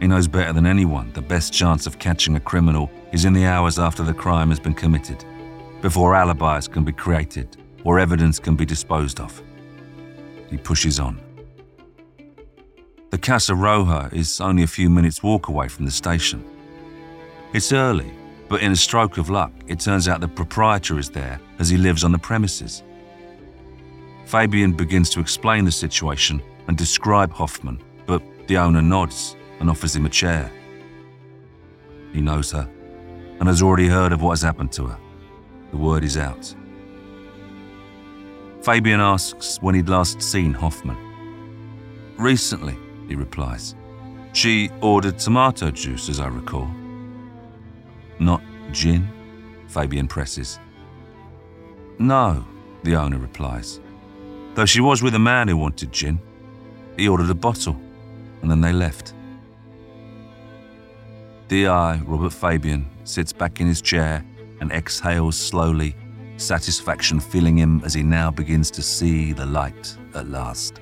He 0.00 0.06
knows 0.06 0.28
better 0.28 0.54
than 0.54 0.64
anyone 0.64 1.12
the 1.12 1.20
best 1.20 1.52
chance 1.52 1.86
of 1.86 1.98
catching 1.98 2.36
a 2.36 2.40
criminal 2.40 2.90
is 3.12 3.26
in 3.26 3.34
the 3.34 3.44
hours 3.44 3.78
after 3.78 4.02
the 4.02 4.14
crime 4.14 4.48
has 4.48 4.60
been 4.60 4.72
committed, 4.72 5.22
before 5.82 6.14
alibis 6.14 6.68
can 6.68 6.84
be 6.84 6.92
created 6.92 7.58
or 7.84 7.98
evidence 7.98 8.38
can 8.38 8.56
be 8.56 8.64
disposed 8.64 9.20
of. 9.20 9.42
He 10.50 10.56
pushes 10.56 10.98
on. 10.98 11.20
The 13.10 13.18
Casa 13.18 13.52
Roja 13.52 14.12
is 14.12 14.40
only 14.40 14.62
a 14.62 14.66
few 14.66 14.90
minutes' 14.90 15.22
walk 15.22 15.48
away 15.48 15.68
from 15.68 15.84
the 15.84 15.90
station. 15.90 16.44
It's 17.54 17.72
early, 17.72 18.12
but 18.48 18.62
in 18.62 18.72
a 18.72 18.76
stroke 18.76 19.16
of 19.16 19.30
luck, 19.30 19.52
it 19.66 19.80
turns 19.80 20.08
out 20.08 20.20
the 20.20 20.28
proprietor 20.28 20.98
is 20.98 21.10
there 21.10 21.40
as 21.58 21.68
he 21.68 21.76
lives 21.76 22.04
on 22.04 22.12
the 22.12 22.18
premises. 22.18 22.82
Fabian 24.26 24.72
begins 24.72 25.08
to 25.10 25.20
explain 25.20 25.64
the 25.64 25.72
situation 25.72 26.42
and 26.66 26.76
describe 26.76 27.32
Hoffman, 27.32 27.82
but 28.06 28.22
the 28.46 28.58
owner 28.58 28.82
nods 28.82 29.36
and 29.60 29.70
offers 29.70 29.96
him 29.96 30.04
a 30.04 30.10
chair. 30.10 30.52
He 32.12 32.20
knows 32.20 32.50
her 32.50 32.68
and 33.40 33.48
has 33.48 33.62
already 33.62 33.88
heard 33.88 34.12
of 34.12 34.20
what 34.20 34.30
has 34.30 34.42
happened 34.42 34.72
to 34.72 34.86
her. 34.86 34.98
The 35.70 35.76
word 35.76 36.04
is 36.04 36.16
out. 36.16 36.54
Fabian 38.68 39.00
asks 39.00 39.62
when 39.62 39.74
he'd 39.74 39.88
last 39.88 40.20
seen 40.20 40.52
Hoffman. 40.52 40.98
Recently, 42.18 42.76
he 43.08 43.14
replies. 43.14 43.74
She 44.34 44.68
ordered 44.82 45.18
tomato 45.18 45.70
juice, 45.70 46.10
as 46.10 46.20
I 46.20 46.26
recall. 46.26 46.68
Not 48.18 48.42
gin? 48.70 49.08
Fabian 49.68 50.06
presses. 50.06 50.58
No, 51.98 52.44
the 52.82 52.94
owner 52.94 53.16
replies. 53.16 53.80
Though 54.52 54.66
she 54.66 54.82
was 54.82 55.02
with 55.02 55.14
a 55.14 55.18
man 55.18 55.48
who 55.48 55.56
wanted 55.56 55.90
gin. 55.90 56.20
He 56.98 57.08
ordered 57.08 57.30
a 57.30 57.34
bottle, 57.34 57.80
and 58.42 58.50
then 58.50 58.60
they 58.60 58.74
left. 58.74 59.14
D.I. 61.48 62.00
Robert 62.04 62.34
Fabian 62.34 62.86
sits 63.04 63.32
back 63.32 63.62
in 63.62 63.66
his 63.66 63.80
chair 63.80 64.22
and 64.60 64.70
exhales 64.72 65.38
slowly, 65.38 65.96
satisfaction 66.38 67.20
filling 67.20 67.56
him 67.56 67.82
as 67.84 67.92
he 67.92 68.02
now 68.02 68.30
begins 68.30 68.70
to 68.70 68.82
see 68.82 69.32
the 69.32 69.44
light 69.44 69.96
at 70.14 70.28
last. 70.28 70.80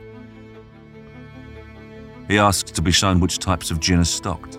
He 2.29 2.39
asks 2.39 2.71
to 2.73 2.83
be 2.83 2.91
shown 2.91 3.21
which 3.21 3.39
types 3.39 3.71
of 3.71 3.81
gin 3.81 4.01
are 4.01 4.05
stocked. 4.05 4.59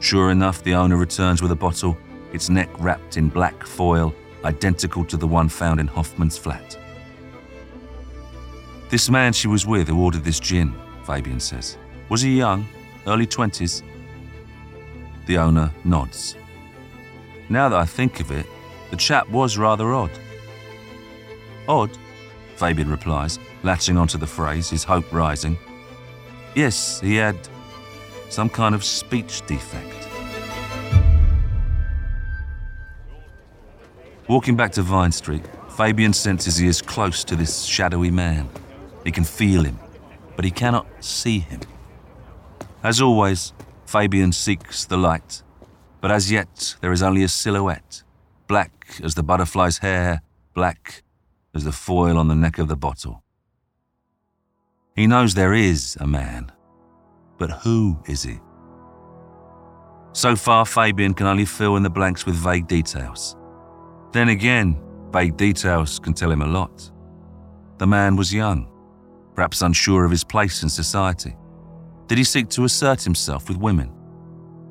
Sure 0.00 0.30
enough, 0.30 0.62
the 0.62 0.74
owner 0.74 0.96
returns 0.96 1.42
with 1.42 1.52
a 1.52 1.56
bottle, 1.56 1.96
its 2.32 2.48
neck 2.48 2.68
wrapped 2.78 3.16
in 3.16 3.28
black 3.28 3.64
foil, 3.66 4.14
identical 4.44 5.04
to 5.04 5.16
the 5.16 5.26
one 5.26 5.48
found 5.48 5.80
in 5.80 5.86
Hoffman's 5.86 6.38
flat. 6.38 6.78
This 8.88 9.08
man 9.08 9.32
she 9.32 9.48
was 9.48 9.66
with 9.66 9.88
who 9.88 10.02
ordered 10.02 10.24
this 10.24 10.40
gin, 10.40 10.74
Fabian 11.04 11.40
says. 11.40 11.78
Was 12.08 12.20
he 12.20 12.36
young? 12.36 12.66
Early 13.06 13.26
20s? 13.26 13.82
The 15.26 15.38
owner 15.38 15.72
nods. 15.84 16.36
Now 17.48 17.68
that 17.68 17.78
I 17.78 17.84
think 17.84 18.20
of 18.20 18.30
it, 18.30 18.46
the 18.92 18.98
chap 18.98 19.26
was 19.30 19.56
rather 19.56 19.94
odd. 19.94 20.10
Odd? 21.66 21.90
Fabian 22.56 22.90
replies, 22.90 23.38
latching 23.62 23.96
onto 23.96 24.18
the 24.18 24.26
phrase, 24.26 24.68
his 24.68 24.84
hope 24.84 25.10
rising. 25.10 25.56
Yes, 26.54 27.00
he 27.00 27.16
had 27.16 27.36
some 28.28 28.50
kind 28.50 28.74
of 28.74 28.84
speech 28.84 29.46
defect. 29.46 30.08
Walking 34.28 34.56
back 34.56 34.72
to 34.72 34.82
Vine 34.82 35.10
Street, 35.10 35.44
Fabian 35.70 36.12
senses 36.12 36.58
he 36.58 36.66
is 36.66 36.82
close 36.82 37.24
to 37.24 37.34
this 37.34 37.64
shadowy 37.64 38.10
man. 38.10 38.46
He 39.04 39.10
can 39.10 39.24
feel 39.24 39.64
him, 39.64 39.78
but 40.36 40.44
he 40.44 40.50
cannot 40.50 40.86
see 41.00 41.38
him. 41.38 41.60
As 42.82 43.00
always, 43.00 43.54
Fabian 43.86 44.32
seeks 44.32 44.84
the 44.84 44.98
light, 44.98 45.42
but 46.02 46.10
as 46.10 46.30
yet 46.30 46.76
there 46.82 46.92
is 46.92 47.02
only 47.02 47.22
a 47.22 47.28
silhouette, 47.28 48.02
black 48.46 48.81
as 49.00 49.14
the 49.14 49.22
butterfly's 49.22 49.78
hair, 49.78 50.22
black 50.54 51.02
as 51.54 51.64
the 51.64 51.72
foil 51.72 52.16
on 52.18 52.28
the 52.28 52.34
neck 52.34 52.58
of 52.58 52.68
the 52.68 52.76
bottle. 52.76 53.22
He 54.94 55.06
knows 55.06 55.34
there 55.34 55.54
is 55.54 55.96
a 56.00 56.06
man, 56.06 56.52
but 57.38 57.50
who 57.50 57.98
is 58.06 58.22
he? 58.22 58.38
So 60.12 60.36
far, 60.36 60.66
Fabian 60.66 61.14
can 61.14 61.26
only 61.26 61.46
fill 61.46 61.76
in 61.76 61.82
the 61.82 61.90
blanks 61.90 62.26
with 62.26 62.34
vague 62.34 62.68
details. 62.68 63.36
Then 64.12 64.28
again, 64.28 64.78
vague 65.10 65.36
details 65.38 65.98
can 65.98 66.12
tell 66.12 66.30
him 66.30 66.42
a 66.42 66.46
lot. 66.46 66.90
The 67.78 67.86
man 67.86 68.16
was 68.16 68.32
young, 68.32 68.70
perhaps 69.34 69.62
unsure 69.62 70.04
of 70.04 70.10
his 70.10 70.24
place 70.24 70.62
in 70.62 70.68
society. 70.68 71.34
Did 72.08 72.18
he 72.18 72.24
seek 72.24 72.48
to 72.50 72.64
assert 72.64 73.02
himself 73.02 73.48
with 73.48 73.56
women? 73.56 73.90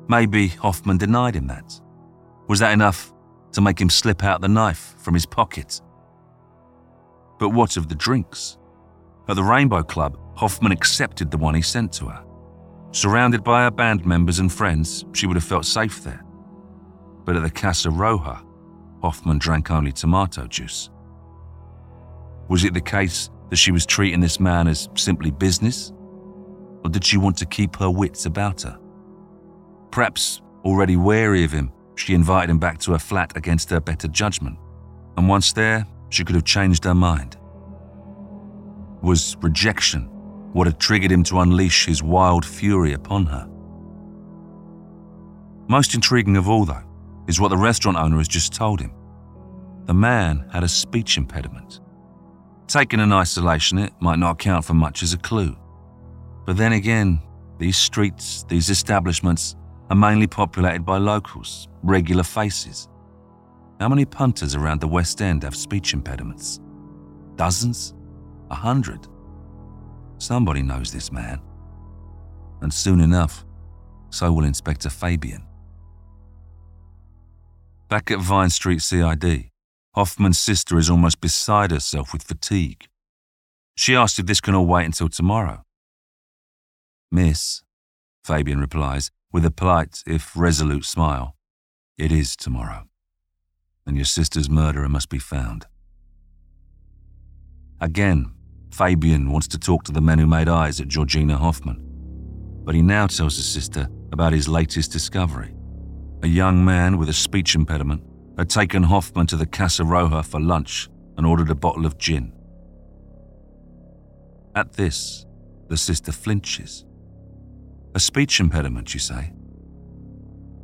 Maybe 0.08 0.48
Hoffman 0.48 0.98
denied 0.98 1.34
him 1.34 1.48
that. 1.48 1.80
Was 2.48 2.60
that 2.60 2.72
enough 2.72 3.12
to 3.52 3.60
make 3.60 3.80
him 3.80 3.90
slip 3.90 4.24
out 4.24 4.40
the 4.40 4.48
knife 4.48 4.94
from 4.98 5.14
his 5.14 5.26
pocket? 5.26 5.80
But 7.38 7.50
what 7.50 7.76
of 7.76 7.88
the 7.88 7.94
drinks? 7.94 8.58
At 9.28 9.36
the 9.36 9.42
Rainbow 9.42 9.82
Club, 9.82 10.18
Hoffman 10.36 10.72
accepted 10.72 11.30
the 11.30 11.38
one 11.38 11.54
he 11.54 11.62
sent 11.62 11.92
to 11.94 12.06
her. 12.06 12.24
Surrounded 12.92 13.42
by 13.42 13.64
her 13.64 13.70
band 13.70 14.04
members 14.04 14.38
and 14.38 14.52
friends, 14.52 15.04
she 15.12 15.26
would 15.26 15.36
have 15.36 15.44
felt 15.44 15.64
safe 15.64 16.02
there. 16.04 16.24
But 17.24 17.36
at 17.36 17.42
the 17.42 17.50
Casa 17.50 17.88
Roja, 17.88 18.44
Hoffman 19.02 19.38
drank 19.38 19.70
only 19.70 19.92
tomato 19.92 20.46
juice. 20.46 20.90
Was 22.48 22.64
it 22.64 22.74
the 22.74 22.80
case 22.80 23.30
that 23.50 23.56
she 23.56 23.72
was 23.72 23.86
treating 23.86 24.20
this 24.20 24.40
man 24.40 24.68
as 24.68 24.88
simply 24.94 25.30
business? 25.30 25.92
Or 26.84 26.90
did 26.90 27.04
she 27.04 27.16
want 27.16 27.36
to 27.38 27.46
keep 27.46 27.76
her 27.76 27.90
wits 27.90 28.26
about 28.26 28.62
her? 28.62 28.78
Perhaps, 29.90 30.42
already 30.64 30.96
wary 30.96 31.44
of 31.44 31.52
him, 31.52 31.72
she 31.94 32.14
invited 32.14 32.50
him 32.50 32.58
back 32.58 32.78
to 32.78 32.92
her 32.92 32.98
flat 32.98 33.36
against 33.36 33.70
her 33.70 33.80
better 33.80 34.08
judgment. 34.08 34.58
And 35.16 35.28
once 35.28 35.52
there, 35.52 35.86
she 36.10 36.24
could 36.24 36.34
have 36.34 36.44
changed 36.44 36.84
her 36.84 36.94
mind. 36.94 37.36
Was 39.02 39.36
rejection 39.40 40.08
what 40.52 40.66
had 40.66 40.78
triggered 40.78 41.10
him 41.10 41.24
to 41.24 41.40
unleash 41.40 41.86
his 41.86 42.02
wild 42.02 42.44
fury 42.44 42.92
upon 42.92 43.26
her? 43.26 43.48
Most 45.68 45.94
intriguing 45.94 46.36
of 46.36 46.48
all, 46.48 46.64
though, 46.64 46.82
is 47.26 47.40
what 47.40 47.48
the 47.48 47.56
restaurant 47.56 47.96
owner 47.96 48.18
has 48.18 48.28
just 48.28 48.52
told 48.52 48.80
him. 48.80 48.92
The 49.86 49.94
man 49.94 50.48
had 50.52 50.64
a 50.64 50.68
speech 50.68 51.16
impediment. 51.16 51.80
Taken 52.68 53.00
in 53.00 53.12
isolation, 53.12 53.78
it 53.78 53.92
might 54.00 54.18
not 54.18 54.32
account 54.32 54.64
for 54.64 54.74
much 54.74 55.02
as 55.02 55.12
a 55.12 55.18
clue. 55.18 55.56
But 56.46 56.56
then 56.56 56.72
again, 56.72 57.20
these 57.58 57.76
streets, 57.76 58.44
these 58.48 58.70
establishments, 58.70 59.56
are 59.92 59.94
mainly 59.94 60.26
populated 60.26 60.86
by 60.86 60.96
locals, 60.96 61.68
regular 61.82 62.22
faces. 62.22 62.88
How 63.78 63.90
many 63.90 64.06
punters 64.06 64.54
around 64.54 64.80
the 64.80 64.88
West 64.88 65.20
End 65.20 65.42
have 65.42 65.54
speech 65.54 65.92
impediments? 65.92 66.60
Dozens? 67.36 67.92
A 68.50 68.54
hundred? 68.54 69.06
Somebody 70.16 70.62
knows 70.62 70.90
this 70.90 71.12
man. 71.12 71.42
And 72.62 72.72
soon 72.72 73.02
enough, 73.02 73.44
so 74.08 74.32
will 74.32 74.44
Inspector 74.44 74.88
Fabian. 74.88 75.44
Back 77.90 78.10
at 78.10 78.18
Vine 78.18 78.48
Street 78.48 78.80
CID, 78.80 79.50
Hoffman's 79.94 80.38
sister 80.38 80.78
is 80.78 80.88
almost 80.88 81.20
beside 81.20 81.70
herself 81.70 82.14
with 82.14 82.22
fatigue. 82.22 82.86
She 83.76 83.94
asks 83.94 84.18
if 84.18 84.24
this 84.24 84.40
can 84.40 84.54
all 84.54 84.64
wait 84.64 84.86
until 84.86 85.10
tomorrow. 85.10 85.64
Miss, 87.10 87.62
Fabian 88.24 88.58
replies, 88.58 89.10
with 89.32 89.46
a 89.46 89.50
polite, 89.50 90.02
if 90.06 90.36
resolute 90.36 90.84
smile, 90.84 91.34
it 91.96 92.12
is 92.12 92.36
tomorrow. 92.36 92.88
And 93.86 93.96
your 93.96 94.04
sister's 94.04 94.50
murderer 94.50 94.88
must 94.88 95.08
be 95.08 95.18
found. 95.18 95.66
Again, 97.80 98.32
Fabian 98.70 99.30
wants 99.30 99.48
to 99.48 99.58
talk 99.58 99.84
to 99.84 99.92
the 99.92 100.00
men 100.00 100.18
who 100.18 100.26
made 100.26 100.48
eyes 100.48 100.80
at 100.80 100.88
Georgina 100.88 101.36
Hoffman. 101.36 101.80
But 102.64 102.74
he 102.74 102.82
now 102.82 103.06
tells 103.06 103.36
his 103.36 103.48
sister 103.48 103.88
about 104.12 104.32
his 104.32 104.48
latest 104.48 104.92
discovery. 104.92 105.54
A 106.22 106.28
young 106.28 106.64
man 106.64 106.98
with 106.98 107.08
a 107.08 107.14
speech 107.14 107.54
impediment 107.54 108.02
had 108.38 108.48
taken 108.48 108.84
Hoffman 108.84 109.26
to 109.26 109.36
the 109.36 109.46
Casa 109.46 109.82
Roja 109.82 110.24
for 110.24 110.40
lunch 110.40 110.88
and 111.16 111.26
ordered 111.26 111.50
a 111.50 111.54
bottle 111.54 111.84
of 111.84 111.98
gin. 111.98 112.32
At 114.54 114.74
this, 114.74 115.26
the 115.68 115.76
sister 115.76 116.12
flinches. 116.12 116.84
A 117.94 118.00
speech 118.00 118.40
impediment, 118.40 118.94
you 118.94 119.00
say? 119.00 119.32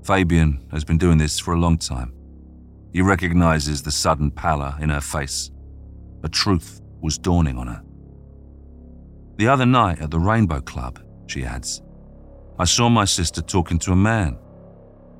Fabian 0.02 0.66
has 0.70 0.84
been 0.84 0.96
doing 0.96 1.18
this 1.18 1.38
for 1.38 1.52
a 1.52 1.58
long 1.58 1.76
time. 1.76 2.14
He 2.92 3.02
recognizes 3.02 3.82
the 3.82 3.90
sudden 3.90 4.30
pallor 4.30 4.74
in 4.80 4.88
her 4.88 5.02
face. 5.02 5.50
A 6.24 6.28
truth 6.28 6.80
was 7.02 7.18
dawning 7.18 7.58
on 7.58 7.66
her. 7.66 7.82
The 9.36 9.48
other 9.48 9.66
night 9.66 10.00
at 10.00 10.10
the 10.10 10.18
Rainbow 10.18 10.62
Club, 10.62 11.00
she 11.26 11.44
adds, 11.44 11.82
I 12.58 12.64
saw 12.64 12.88
my 12.88 13.04
sister 13.04 13.42
talking 13.42 13.78
to 13.80 13.92
a 13.92 13.96
man. 13.96 14.38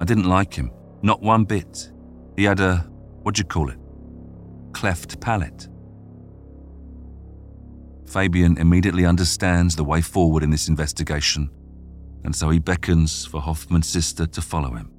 I 0.00 0.06
didn't 0.06 0.28
like 0.28 0.54
him, 0.54 0.72
not 1.02 1.22
one 1.22 1.44
bit. 1.44 1.92
He 2.36 2.44
had 2.44 2.58
a, 2.58 2.78
what 3.22 3.34
do 3.34 3.40
you 3.40 3.44
call 3.44 3.68
it? 3.68 3.78
Cleft 4.72 5.20
palate. 5.20 5.68
Fabian 8.06 8.56
immediately 8.56 9.04
understands 9.04 9.76
the 9.76 9.84
way 9.84 10.00
forward 10.00 10.42
in 10.42 10.50
this 10.50 10.68
investigation, 10.68 11.50
and 12.28 12.36
so 12.36 12.50
he 12.50 12.58
beckons 12.58 13.24
for 13.24 13.40
Hoffman's 13.40 13.88
sister 13.88 14.26
to 14.26 14.42
follow 14.42 14.74
him. 14.74 14.90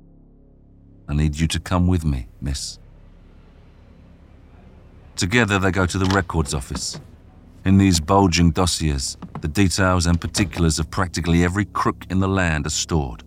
I 1.08 1.14
need 1.14 1.40
you 1.40 1.46
to 1.50 1.60
come 1.60 1.86
with 1.86 2.04
me, 2.04 2.28
miss. 2.42 2.80
Together 5.16 5.60
they 5.60 5.70
go 5.70 5.86
to 5.86 6.00
the 6.00 6.10
records 6.16 6.56
office. 6.56 7.00
In 7.66 7.78
these 7.78 8.00
bulging 8.00 8.50
dossiers, 8.50 9.16
the 9.42 9.48
details 9.48 10.08
and 10.08 10.20
particulars 10.20 10.80
of 10.80 10.90
practically 10.90 11.44
every 11.44 11.66
crook 11.66 12.04
in 12.10 12.20
the 12.20 12.28
land 12.28 12.66
are 12.66 12.72
stored. 12.72 13.22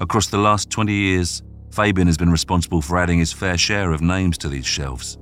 Across 0.00 0.30
the 0.30 0.38
last 0.38 0.68
20 0.70 0.92
years, 0.92 1.44
Fabian 1.70 2.08
has 2.08 2.18
been 2.18 2.32
responsible 2.32 2.82
for 2.82 2.98
adding 2.98 3.20
his 3.20 3.32
fair 3.32 3.56
share 3.56 3.92
of 3.92 4.00
names 4.02 4.36
to 4.38 4.48
these 4.48 4.66
shelves. 4.66 5.16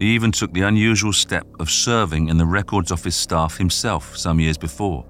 He 0.00 0.16
even 0.16 0.32
took 0.32 0.52
the 0.52 0.62
unusual 0.62 1.12
step 1.12 1.46
of 1.60 1.70
serving 1.70 2.28
in 2.28 2.38
the 2.38 2.44
records 2.44 2.90
office 2.90 3.14
staff 3.14 3.56
himself 3.56 4.16
some 4.16 4.40
years 4.40 4.58
before, 4.58 5.04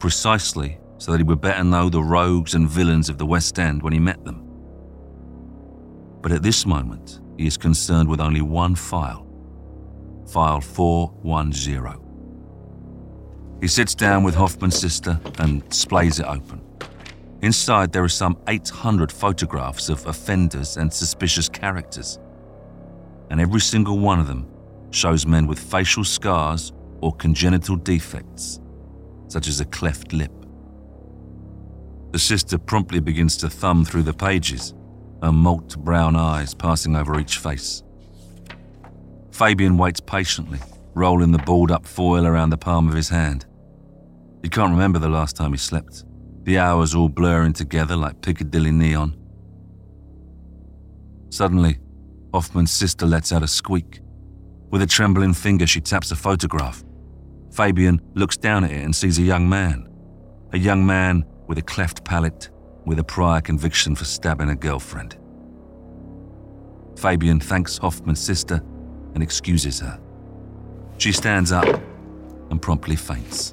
precisely 0.00 0.80
so 1.02 1.10
that 1.10 1.18
he 1.18 1.24
would 1.24 1.40
better 1.40 1.64
know 1.64 1.88
the 1.88 2.00
rogues 2.00 2.54
and 2.54 2.68
villains 2.70 3.08
of 3.08 3.18
the 3.18 3.26
West 3.26 3.58
End 3.58 3.82
when 3.82 3.92
he 3.92 3.98
met 3.98 4.24
them. 4.24 4.40
But 6.20 6.30
at 6.30 6.44
this 6.44 6.64
moment, 6.64 7.18
he 7.36 7.44
is 7.44 7.56
concerned 7.56 8.08
with 8.08 8.20
only 8.20 8.40
one 8.40 8.76
file 8.76 9.26
File 10.28 10.60
410. 10.60 11.98
He 13.60 13.66
sits 13.66 13.96
down 13.96 14.22
with 14.22 14.36
Hoffman's 14.36 14.78
sister 14.78 15.18
and 15.40 15.64
splays 15.70 16.20
it 16.20 16.26
open. 16.26 16.60
Inside, 17.42 17.92
there 17.92 18.04
are 18.04 18.08
some 18.08 18.38
800 18.46 19.10
photographs 19.10 19.88
of 19.88 20.06
offenders 20.06 20.76
and 20.76 20.92
suspicious 20.92 21.48
characters. 21.48 22.20
And 23.28 23.40
every 23.40 23.60
single 23.60 23.98
one 23.98 24.20
of 24.20 24.28
them 24.28 24.46
shows 24.92 25.26
men 25.26 25.48
with 25.48 25.58
facial 25.58 26.04
scars 26.04 26.72
or 27.00 27.12
congenital 27.12 27.74
defects, 27.74 28.60
such 29.26 29.48
as 29.48 29.58
a 29.58 29.64
cleft 29.64 30.12
lip. 30.12 30.41
The 32.12 32.18
sister 32.18 32.58
promptly 32.58 33.00
begins 33.00 33.36
to 33.38 33.48
thumb 33.48 33.84
through 33.84 34.02
the 34.02 34.12
pages, 34.12 34.74
her 35.22 35.32
malt 35.32 35.78
brown 35.78 36.14
eyes 36.14 36.54
passing 36.54 36.94
over 36.94 37.18
each 37.18 37.38
face. 37.38 37.82
Fabian 39.30 39.78
waits 39.78 40.00
patiently, 40.00 40.58
rolling 40.94 41.32
the 41.32 41.38
balled 41.38 41.70
up 41.70 41.86
foil 41.86 42.26
around 42.26 42.50
the 42.50 42.58
palm 42.58 42.86
of 42.86 42.94
his 42.94 43.08
hand. 43.08 43.46
He 44.42 44.50
can't 44.50 44.72
remember 44.72 44.98
the 44.98 45.08
last 45.08 45.36
time 45.36 45.52
he 45.52 45.58
slept 45.58 46.04
the 46.44 46.58
hours 46.58 46.92
all 46.92 47.08
blurring 47.08 47.52
together 47.52 47.94
like 47.94 48.20
Piccadilly 48.20 48.72
neon. 48.72 49.16
Suddenly, 51.30 51.78
Hoffman's 52.34 52.72
sister 52.72 53.06
lets 53.06 53.32
out 53.32 53.44
a 53.44 53.48
squeak. 53.48 54.00
With 54.70 54.82
a 54.82 54.86
trembling 54.86 55.34
finger, 55.34 55.66
she 55.66 55.80
taps 55.80 56.10
a 56.10 56.16
photograph. 56.16 56.82
Fabian 57.52 58.00
looks 58.14 58.36
down 58.36 58.64
at 58.64 58.72
it 58.72 58.82
and 58.82 58.94
sees 58.94 59.18
a 59.18 59.22
young 59.22 59.48
man. 59.48 59.88
A 60.52 60.58
young 60.58 60.84
man 60.84 61.24
with 61.46 61.58
a 61.58 61.62
cleft 61.62 62.04
palate, 62.04 62.50
with 62.84 62.98
a 62.98 63.04
prior 63.04 63.40
conviction 63.40 63.94
for 63.94 64.04
stabbing 64.04 64.50
a 64.50 64.56
girlfriend. 64.56 65.16
Fabian 66.96 67.40
thanks 67.40 67.78
Hoffman's 67.78 68.20
sister 68.20 68.62
and 69.14 69.22
excuses 69.22 69.80
her. 69.80 70.00
She 70.98 71.12
stands 71.12 71.52
up 71.52 71.66
and 72.50 72.60
promptly 72.60 72.96
faints. 72.96 73.52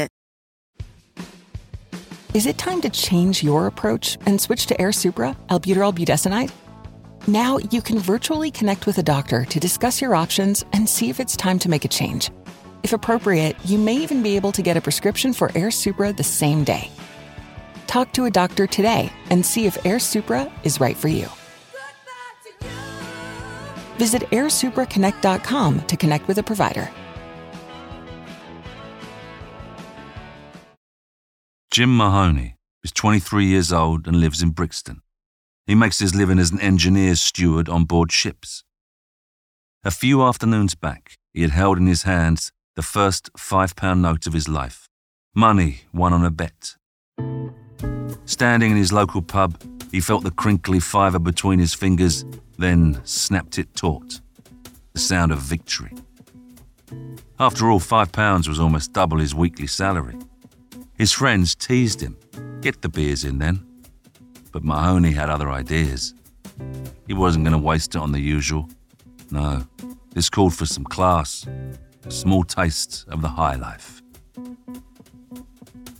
Is 2.33 2.45
it 2.45 2.57
time 2.57 2.79
to 2.79 2.89
change 2.89 3.43
your 3.43 3.67
approach 3.67 4.17
and 4.25 4.39
switch 4.39 4.65
to 4.67 4.77
Airsupra, 4.77 5.35
albuterol 5.47 5.93
budesonide? 5.93 6.49
Now 7.27 7.57
you 7.57 7.81
can 7.81 7.99
virtually 7.99 8.49
connect 8.49 8.85
with 8.85 8.97
a 8.99 9.03
doctor 9.03 9.43
to 9.43 9.59
discuss 9.59 9.99
your 9.99 10.15
options 10.15 10.63
and 10.71 10.87
see 10.87 11.09
if 11.09 11.19
it's 11.19 11.35
time 11.35 11.59
to 11.59 11.67
make 11.67 11.83
a 11.83 11.89
change. 11.89 12.31
If 12.83 12.93
appropriate, 12.93 13.57
you 13.65 13.77
may 13.77 13.95
even 13.95 14.23
be 14.23 14.37
able 14.37 14.53
to 14.53 14.61
get 14.61 14.77
a 14.77 14.81
prescription 14.81 15.33
for 15.33 15.49
Airsupra 15.49 16.15
the 16.15 16.23
same 16.23 16.63
day. 16.63 16.89
Talk 17.87 18.13
to 18.13 18.23
a 18.23 18.31
doctor 18.31 18.65
today 18.65 19.11
and 19.29 19.45
see 19.45 19.65
if 19.65 19.75
Airsupra 19.83 20.49
is 20.63 20.79
right 20.79 20.95
for 20.95 21.09
you. 21.09 21.27
Visit 23.97 24.21
airsupraconnect.com 24.31 25.81
to 25.81 25.97
connect 25.97 26.29
with 26.29 26.37
a 26.37 26.43
provider. 26.43 26.89
Jim 31.71 31.95
Mahoney 31.95 32.57
is 32.83 32.91
23 32.91 33.45
years 33.45 33.71
old 33.71 34.05
and 34.05 34.19
lives 34.19 34.41
in 34.41 34.49
Brixton. 34.49 35.01
He 35.65 35.73
makes 35.73 35.99
his 35.99 36.13
living 36.13 36.37
as 36.37 36.51
an 36.51 36.59
engineer's 36.59 37.21
steward 37.21 37.69
on 37.69 37.85
board 37.85 38.11
ships. 38.11 38.65
A 39.85 39.89
few 39.89 40.21
afternoons 40.21 40.75
back, 40.75 41.15
he 41.33 41.43
had 41.43 41.51
held 41.51 41.77
in 41.77 41.87
his 41.87 42.03
hands 42.03 42.51
the 42.75 42.81
first 42.81 43.29
five 43.37 43.77
pound 43.77 44.01
note 44.01 44.27
of 44.27 44.33
his 44.33 44.49
life, 44.49 44.89
money 45.33 45.83
won 45.93 46.11
on 46.11 46.25
a 46.25 46.29
bet. 46.29 46.75
Standing 48.25 48.71
in 48.71 48.77
his 48.77 48.91
local 48.91 49.21
pub, 49.21 49.57
he 49.93 50.01
felt 50.01 50.25
the 50.25 50.31
crinkly 50.31 50.81
fiver 50.81 51.19
between 51.19 51.59
his 51.59 51.73
fingers, 51.73 52.25
then 52.57 52.99
snapped 53.05 53.57
it 53.57 53.73
taut. 53.77 54.19
The 54.91 54.99
sound 54.99 55.31
of 55.31 55.39
victory. 55.39 55.93
After 57.39 57.71
all, 57.71 57.79
five 57.79 58.11
pounds 58.11 58.49
was 58.49 58.59
almost 58.59 58.91
double 58.91 59.19
his 59.19 59.33
weekly 59.33 59.67
salary. 59.67 60.17
His 61.01 61.11
friends 61.11 61.55
teased 61.55 61.99
him. 61.99 62.15
Get 62.61 62.83
the 62.83 62.87
beers 62.87 63.25
in 63.25 63.39
then. 63.39 63.65
But 64.51 64.63
Mahoney 64.63 65.13
had 65.13 65.31
other 65.31 65.49
ideas. 65.49 66.13
He 67.07 67.15
wasn't 67.15 67.43
going 67.43 67.59
to 67.59 67.67
waste 67.67 67.95
it 67.95 67.97
on 67.97 68.11
the 68.11 68.19
usual. 68.19 68.69
No, 69.31 69.63
this 70.13 70.29
called 70.29 70.53
for 70.53 70.67
some 70.67 70.83
class, 70.83 71.47
a 72.05 72.11
small 72.11 72.43
taste 72.43 73.05
of 73.07 73.23
the 73.23 73.29
high 73.29 73.55
life. 73.55 74.03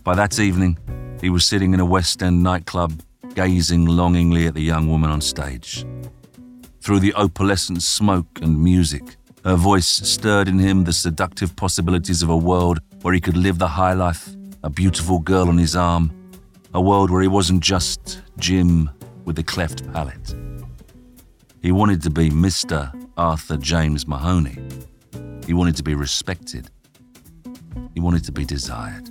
By 0.04 0.14
that 0.14 0.38
evening, 0.38 0.78
he 1.20 1.30
was 1.30 1.44
sitting 1.44 1.74
in 1.74 1.80
a 1.80 1.84
West 1.84 2.22
End 2.22 2.40
nightclub, 2.40 3.02
gazing 3.34 3.86
longingly 3.86 4.46
at 4.46 4.54
the 4.54 4.62
young 4.62 4.88
woman 4.88 5.10
on 5.10 5.20
stage. 5.20 5.84
Through 6.80 7.00
the 7.00 7.14
opalescent 7.14 7.82
smoke 7.82 8.38
and 8.40 8.62
music, 8.62 9.16
her 9.44 9.56
voice 9.56 9.88
stirred 9.88 10.46
in 10.46 10.60
him 10.60 10.84
the 10.84 10.92
seductive 10.92 11.56
possibilities 11.56 12.22
of 12.22 12.30
a 12.30 12.36
world 12.36 12.78
where 13.00 13.14
he 13.14 13.20
could 13.20 13.36
live 13.36 13.58
the 13.58 13.66
high 13.66 13.94
life 13.94 14.31
a 14.64 14.70
beautiful 14.70 15.18
girl 15.18 15.48
on 15.48 15.58
his 15.58 15.74
arm, 15.74 16.12
a 16.74 16.80
world 16.80 17.10
where 17.10 17.22
he 17.22 17.28
wasn't 17.28 17.62
just 17.62 18.22
Jim 18.38 18.88
with 19.24 19.36
the 19.36 19.42
cleft 19.42 19.90
palate. 19.92 20.34
He 21.62 21.72
wanted 21.72 22.02
to 22.02 22.10
be 22.10 22.30
Mr. 22.30 22.92
Arthur 23.16 23.56
James 23.56 24.06
Mahoney. 24.06 24.58
He 25.46 25.54
wanted 25.54 25.76
to 25.76 25.82
be 25.82 25.94
respected. 25.94 26.70
He 27.94 28.00
wanted 28.00 28.24
to 28.24 28.32
be 28.32 28.44
desired. 28.44 29.10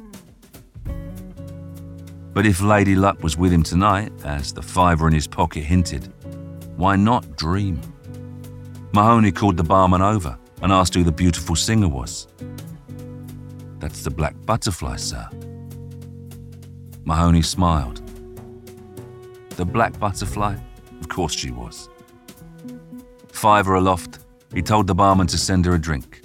But 2.33 2.45
if 2.45 2.61
Lady 2.61 2.95
Luck 2.95 3.21
was 3.21 3.37
with 3.37 3.51
him 3.51 3.63
tonight, 3.63 4.11
as 4.23 4.53
the 4.53 4.61
fiver 4.61 5.07
in 5.07 5.13
his 5.13 5.27
pocket 5.27 5.63
hinted, 5.63 6.13
why 6.77 6.95
not 6.95 7.35
dream? 7.35 7.81
Mahoney 8.93 9.31
called 9.31 9.57
the 9.57 9.63
barman 9.63 10.01
over 10.01 10.37
and 10.61 10.71
asked 10.71 10.93
who 10.93 11.03
the 11.03 11.11
beautiful 11.11 11.55
singer 11.55 11.89
was. 11.89 12.27
That's 13.82 14.04
the 14.04 14.12
black 14.12 14.36
butterfly, 14.46 14.98
sir. 14.98 15.28
Mahoney 17.04 17.41
smiled. 17.41 17.98
The 19.58 19.65
black 19.65 20.00
butterfly? 20.00 20.56
Of 21.00 21.10
course 21.10 21.34
she 21.34 21.50
was. 21.50 21.89
Fiver 23.32 23.74
aloft, 23.74 24.20
he 24.54 24.62
told 24.62 24.86
the 24.86 24.94
barman 24.94 25.26
to 25.28 25.38
send 25.38 25.65
her 25.65 25.74
a 25.74 25.82
drink. 25.82 26.22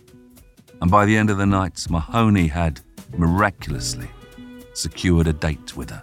And 0.83 0.91
by 0.91 1.07
the 1.07 1.17
end 1.17 1.31
of 1.31 1.39
the 1.39 1.47
night, 1.47 1.87
Mahoney 1.89 2.47
had, 2.47 2.81
miraculously, 3.17 4.11
secured 4.75 5.27
a 5.27 5.33
date 5.33 5.75
with 5.75 5.89
her. 5.89 6.03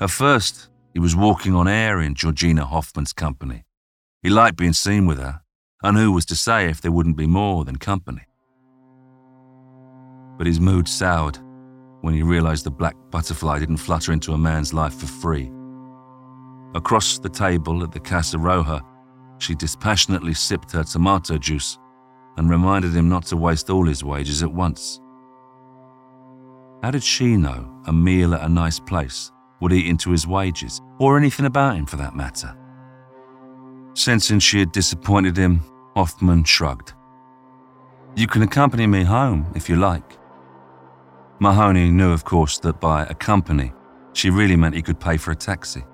At 0.00 0.10
first, 0.10 0.68
he 0.92 0.98
was 0.98 1.16
walking 1.16 1.54
on 1.54 1.66
air 1.66 2.02
in 2.02 2.14
Georgina 2.14 2.66
Hoffman's 2.66 3.14
company. 3.14 3.64
He 4.22 4.28
liked 4.28 4.58
being 4.58 4.74
seen 4.74 5.06
with 5.06 5.18
her, 5.18 5.40
and 5.84 5.98
who 5.98 6.10
was 6.10 6.24
to 6.24 6.34
say 6.34 6.66
if 6.66 6.80
there 6.80 6.90
wouldn't 6.90 7.16
be 7.16 7.26
more 7.26 7.64
than 7.64 7.76
company? 7.76 8.22
But 10.38 10.46
his 10.46 10.58
mood 10.58 10.88
soured 10.88 11.38
when 12.00 12.14
he 12.14 12.22
realized 12.22 12.64
the 12.64 12.70
black 12.70 12.96
butterfly 13.10 13.58
didn't 13.58 13.76
flutter 13.76 14.12
into 14.12 14.32
a 14.32 14.38
man's 14.38 14.72
life 14.72 14.94
for 14.94 15.06
free. 15.06 15.52
Across 16.74 17.18
the 17.18 17.28
table 17.28 17.84
at 17.84 17.92
the 17.92 18.00
Casa 18.00 18.38
Roja, 18.38 18.80
she 19.38 19.54
dispassionately 19.54 20.32
sipped 20.32 20.72
her 20.72 20.84
tomato 20.84 21.36
juice 21.36 21.78
and 22.38 22.48
reminded 22.48 22.96
him 22.96 23.08
not 23.08 23.26
to 23.26 23.36
waste 23.36 23.68
all 23.68 23.86
his 23.86 24.02
wages 24.02 24.42
at 24.42 24.52
once. 24.52 25.00
How 26.82 26.90
did 26.90 27.04
she 27.04 27.36
know 27.36 27.70
a 27.86 27.92
meal 27.92 28.34
at 28.34 28.42
a 28.42 28.48
nice 28.48 28.80
place 28.80 29.30
would 29.60 29.72
eat 29.72 29.86
into 29.86 30.10
his 30.10 30.26
wages, 30.26 30.80
or 30.98 31.16
anything 31.16 31.46
about 31.46 31.76
him 31.76 31.86
for 31.86 31.96
that 31.96 32.16
matter? 32.16 32.56
Sensing 33.94 34.40
she 34.40 34.58
had 34.58 34.72
disappointed 34.72 35.36
him, 35.36 35.62
Hoffman 35.94 36.44
shrugged. 36.44 36.92
You 38.16 38.26
can 38.26 38.42
accompany 38.42 38.86
me 38.86 39.04
home 39.04 39.46
if 39.54 39.68
you 39.68 39.76
like. 39.76 40.18
Mahoney 41.40 41.90
knew, 41.90 42.12
of 42.12 42.24
course, 42.24 42.58
that 42.58 42.80
by 42.80 43.04
accompany, 43.04 43.72
she 44.12 44.30
really 44.30 44.56
meant 44.56 44.74
he 44.74 44.82
could 44.82 45.00
pay 45.00 45.16
for 45.16 45.30
a 45.30 45.36
taxi, 45.36 45.84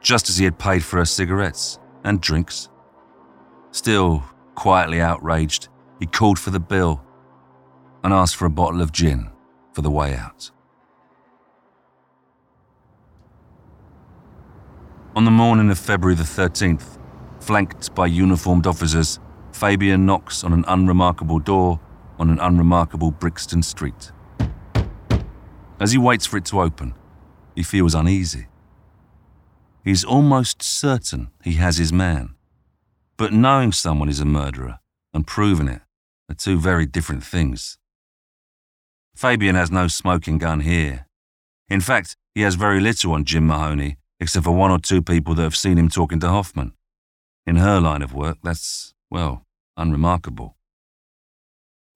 just 0.00 0.28
as 0.28 0.36
he 0.36 0.44
had 0.44 0.58
paid 0.58 0.84
for 0.84 0.98
her 0.98 1.04
cigarettes 1.04 1.78
and 2.04 2.20
drinks. 2.20 2.68
Still, 3.72 4.22
quietly 4.54 5.00
outraged, 5.00 5.68
he 5.98 6.06
called 6.06 6.38
for 6.38 6.50
the 6.50 6.60
bill 6.60 7.02
and 8.04 8.12
asked 8.12 8.36
for 8.36 8.46
a 8.46 8.50
bottle 8.50 8.80
of 8.80 8.92
gin 8.92 9.30
for 9.72 9.82
the 9.82 9.90
way 9.90 10.14
out. 10.14 10.50
On 15.14 15.24
the 15.24 15.30
morning 15.30 15.70
of 15.70 15.78
February 15.78 16.14
the 16.14 16.22
13th, 16.22 16.98
flanked 17.40 17.94
by 17.94 18.06
uniformed 18.06 18.66
officers, 18.66 19.18
Fabian 19.56 20.04
knocks 20.04 20.44
on 20.44 20.52
an 20.52 20.66
unremarkable 20.68 21.38
door 21.38 21.80
on 22.18 22.28
an 22.28 22.38
unremarkable 22.40 23.10
Brixton 23.10 23.62
street. 23.62 24.12
As 25.80 25.92
he 25.92 25.98
waits 25.98 26.26
for 26.26 26.36
it 26.36 26.44
to 26.46 26.60
open, 26.60 26.94
he 27.54 27.62
feels 27.62 27.94
uneasy. 27.94 28.48
He's 29.82 30.04
almost 30.04 30.62
certain 30.62 31.30
he 31.42 31.54
has 31.54 31.78
his 31.78 31.90
man. 31.90 32.34
But 33.16 33.32
knowing 33.32 33.72
someone 33.72 34.10
is 34.10 34.20
a 34.20 34.26
murderer 34.26 34.80
and 35.14 35.26
proving 35.26 35.68
it 35.68 35.80
are 36.28 36.34
two 36.34 36.60
very 36.60 36.84
different 36.84 37.24
things. 37.24 37.78
Fabian 39.14 39.54
has 39.54 39.70
no 39.70 39.88
smoking 39.88 40.36
gun 40.36 40.60
here. 40.60 41.06
In 41.70 41.80
fact, 41.80 42.14
he 42.34 42.42
has 42.42 42.56
very 42.56 42.78
little 42.78 43.12
on 43.12 43.24
Jim 43.24 43.46
Mahoney, 43.46 43.96
except 44.20 44.44
for 44.44 44.54
one 44.54 44.70
or 44.70 44.78
two 44.78 45.00
people 45.00 45.34
that 45.34 45.42
have 45.42 45.56
seen 45.56 45.78
him 45.78 45.88
talking 45.88 46.20
to 46.20 46.28
Hoffman. 46.28 46.74
In 47.46 47.56
her 47.56 47.80
line 47.80 48.02
of 48.02 48.12
work, 48.12 48.36
that's, 48.42 48.92
well, 49.10 49.45
unremarkable. 49.76 50.56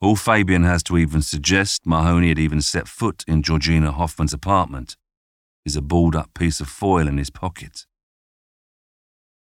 All 0.01 0.17
Fabian 0.17 0.65
has 0.65 0.83
to 0.85 0.97
even 0.97 1.23
suggest 1.23 1.87
Mahoney 1.87 2.29
had 2.29 2.39
even 2.39 2.63
set 2.63 2.89
foot 2.89 3.25
in 3.29 3.43
Georgina 3.43 3.93
Hoffman's 3.93 4.33
apartment 4.33 4.97
is 5.65 5.77
a 5.77 5.83
balled 5.83 6.17
up 6.17 6.33
piece 6.35 6.61
of 6.61 6.69
foil 6.69 7.07
in 7.07 7.19
his 7.19 7.31
pocket. 7.31 7.87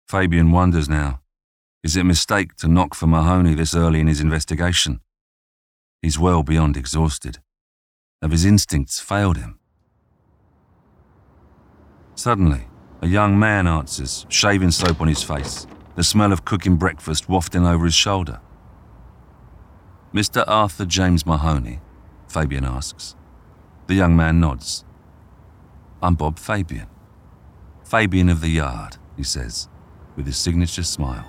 Fabian 0.08 0.52
wonders 0.52 0.88
now 0.88 1.20
is 1.84 1.98
it 1.98 2.00
a 2.00 2.04
mistake 2.04 2.56
to 2.56 2.66
knock 2.66 2.94
for 2.94 3.06
Mahoney 3.06 3.54
this 3.54 3.74
early 3.74 4.00
in 4.00 4.06
his 4.06 4.22
investigation? 4.22 5.00
He's 6.00 6.18
well 6.18 6.42
beyond 6.42 6.78
exhausted. 6.78 7.40
Have 8.22 8.30
his 8.30 8.46
instincts 8.46 8.98
failed 8.98 9.36
him? 9.36 9.58
Suddenly, 12.14 12.68
a 13.02 13.06
young 13.06 13.38
man 13.38 13.66
answers, 13.66 14.24
shaving 14.30 14.70
soap 14.70 15.02
on 15.02 15.08
his 15.08 15.22
face, 15.22 15.66
the 15.96 16.04
smell 16.04 16.32
of 16.32 16.44
cooking 16.44 16.76
breakfast 16.76 17.28
wafting 17.28 17.66
over 17.66 17.84
his 17.84 17.94
shoulder. 17.94 18.40
Mr. 20.12 20.44
Arthur 20.46 20.84
James 20.84 21.24
Mahoney? 21.24 21.80
Fabian 22.28 22.64
asks. 22.64 23.14
The 23.86 23.94
young 23.94 24.16
man 24.16 24.40
nods. 24.40 24.84
I'm 26.02 26.14
Bob 26.14 26.38
Fabian. 26.38 26.88
Fabian 27.84 28.28
of 28.28 28.40
the 28.40 28.48
Yard, 28.48 28.96
he 29.16 29.22
says, 29.22 29.68
with 30.16 30.26
his 30.26 30.36
signature 30.36 30.82
smile. 30.82 31.24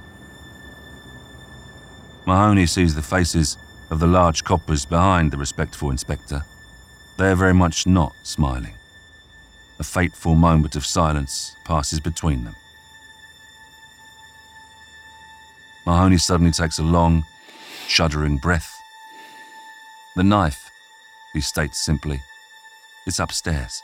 Mahoney 2.25 2.65
sees 2.65 2.95
the 2.95 3.01
faces 3.01 3.57
of 3.91 3.99
the 3.99 4.07
large 4.07 4.43
coppers 4.43 4.85
behind 4.85 5.31
the 5.31 5.37
respectful 5.37 5.91
inspector. 5.91 6.41
They 7.17 7.29
are 7.29 7.35
very 7.35 7.53
much 7.53 7.85
not 7.85 8.11
smiling. 8.23 8.73
A 9.79 9.83
fateful 9.83 10.35
moment 10.35 10.75
of 10.75 10.85
silence 10.85 11.55
passes 11.65 11.99
between 11.99 12.45
them. 12.45 12.55
Mahoney 15.85 16.17
suddenly 16.17 16.51
takes 16.51 16.79
a 16.79 16.83
long, 16.83 17.25
shuddering 17.87 18.37
breath. 18.37 18.71
The 20.15 20.23
knife, 20.23 20.71
he 21.33 21.41
states 21.41 21.77
simply, 21.79 22.21
is 23.05 23.19
upstairs. 23.19 23.81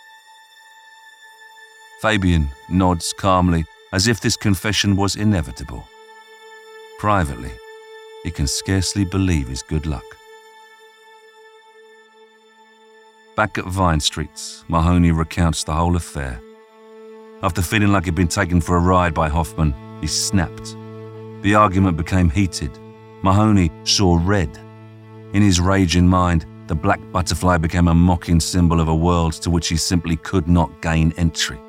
Fabian 2.01 2.49
nods 2.69 3.13
calmly 3.13 3.65
as 3.93 4.07
if 4.07 4.19
this 4.19 4.35
confession 4.35 4.95
was 4.95 5.15
inevitable. 5.15 5.85
Privately, 6.99 7.51
he 8.23 8.31
can 8.31 8.47
scarcely 8.47 9.05
believe 9.05 9.47
his 9.47 9.61
good 9.61 9.85
luck. 9.85 10.03
Back 13.35 13.57
at 13.57 13.65
Vine 13.65 13.99
Street, 13.99 14.63
Mahoney 14.67 15.11
recounts 15.11 15.63
the 15.63 15.73
whole 15.73 15.95
affair. 15.95 16.41
After 17.43 17.61
feeling 17.61 17.91
like 17.91 18.05
he'd 18.05 18.15
been 18.15 18.27
taken 18.27 18.61
for 18.61 18.77
a 18.77 18.79
ride 18.79 19.13
by 19.13 19.29
Hoffman, 19.29 19.73
he 20.01 20.07
snapped. 20.07 20.75
The 21.41 21.55
argument 21.55 21.97
became 21.97 22.29
heated. 22.29 22.77
Mahoney 23.23 23.71
saw 23.83 24.19
red. 24.21 24.55
In 25.33 25.41
his 25.41 25.59
raging 25.59 26.07
mind, 26.07 26.45
the 26.67 26.75
black 26.75 26.99
butterfly 27.11 27.57
became 27.57 27.87
a 27.87 27.95
mocking 27.95 28.39
symbol 28.39 28.79
of 28.79 28.89
a 28.89 28.95
world 28.95 29.33
to 29.33 29.49
which 29.49 29.67
he 29.67 29.75
simply 29.75 30.17
could 30.17 30.47
not 30.47 30.81
gain 30.83 31.13
entry. 31.17 31.59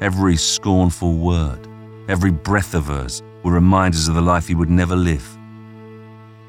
Every 0.00 0.36
scornful 0.36 1.14
word, 1.14 1.68
every 2.08 2.32
breath 2.32 2.74
of 2.74 2.86
hers 2.86 3.22
were 3.44 3.52
reminders 3.52 4.08
of 4.08 4.16
the 4.16 4.20
life 4.20 4.48
he 4.48 4.56
would 4.56 4.70
never 4.70 4.96
live. 4.96 5.38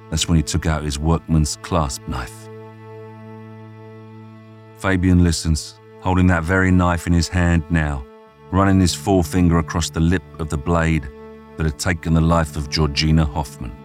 That's 0.09 0.27
when 0.27 0.37
he 0.37 0.43
took 0.43 0.65
out 0.65 0.83
his 0.83 0.97
workman's 0.97 1.57
clasp 1.57 2.07
knife. 2.07 2.49
Fabian 4.79 5.23
listens, 5.23 5.79
holding 5.99 6.27
that 6.27 6.43
very 6.43 6.71
knife 6.71 7.05
in 7.05 7.13
his 7.13 7.27
hand 7.27 7.63
now, 7.69 8.03
running 8.49 8.79
his 8.79 8.95
forefinger 8.95 9.59
across 9.59 9.91
the 9.91 9.99
lip 9.99 10.23
of 10.39 10.49
the 10.49 10.57
blade 10.57 11.07
that 11.57 11.65
had 11.65 11.79
taken 11.79 12.13
the 12.13 12.21
life 12.21 12.55
of 12.55 12.69
Georgina 12.69 13.25
Hoffman. 13.25 13.75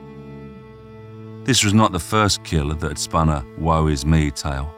This 1.44 1.62
was 1.62 1.74
not 1.74 1.92
the 1.92 2.00
first 2.00 2.42
killer 2.42 2.74
that 2.74 2.88
had 2.88 2.98
spun 2.98 3.28
a 3.28 3.44
woe 3.58 3.86
is 3.86 4.04
me 4.04 4.30
tale. 4.30 4.72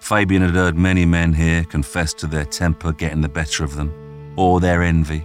Fabian 0.00 0.42
had 0.42 0.54
heard 0.54 0.76
many 0.76 1.04
men 1.04 1.32
here 1.32 1.64
confess 1.64 2.12
to 2.14 2.26
their 2.26 2.44
temper 2.44 2.92
getting 2.92 3.20
the 3.20 3.28
better 3.28 3.64
of 3.64 3.74
them, 3.76 4.34
or 4.36 4.60
their 4.60 4.82
envy, 4.82 5.24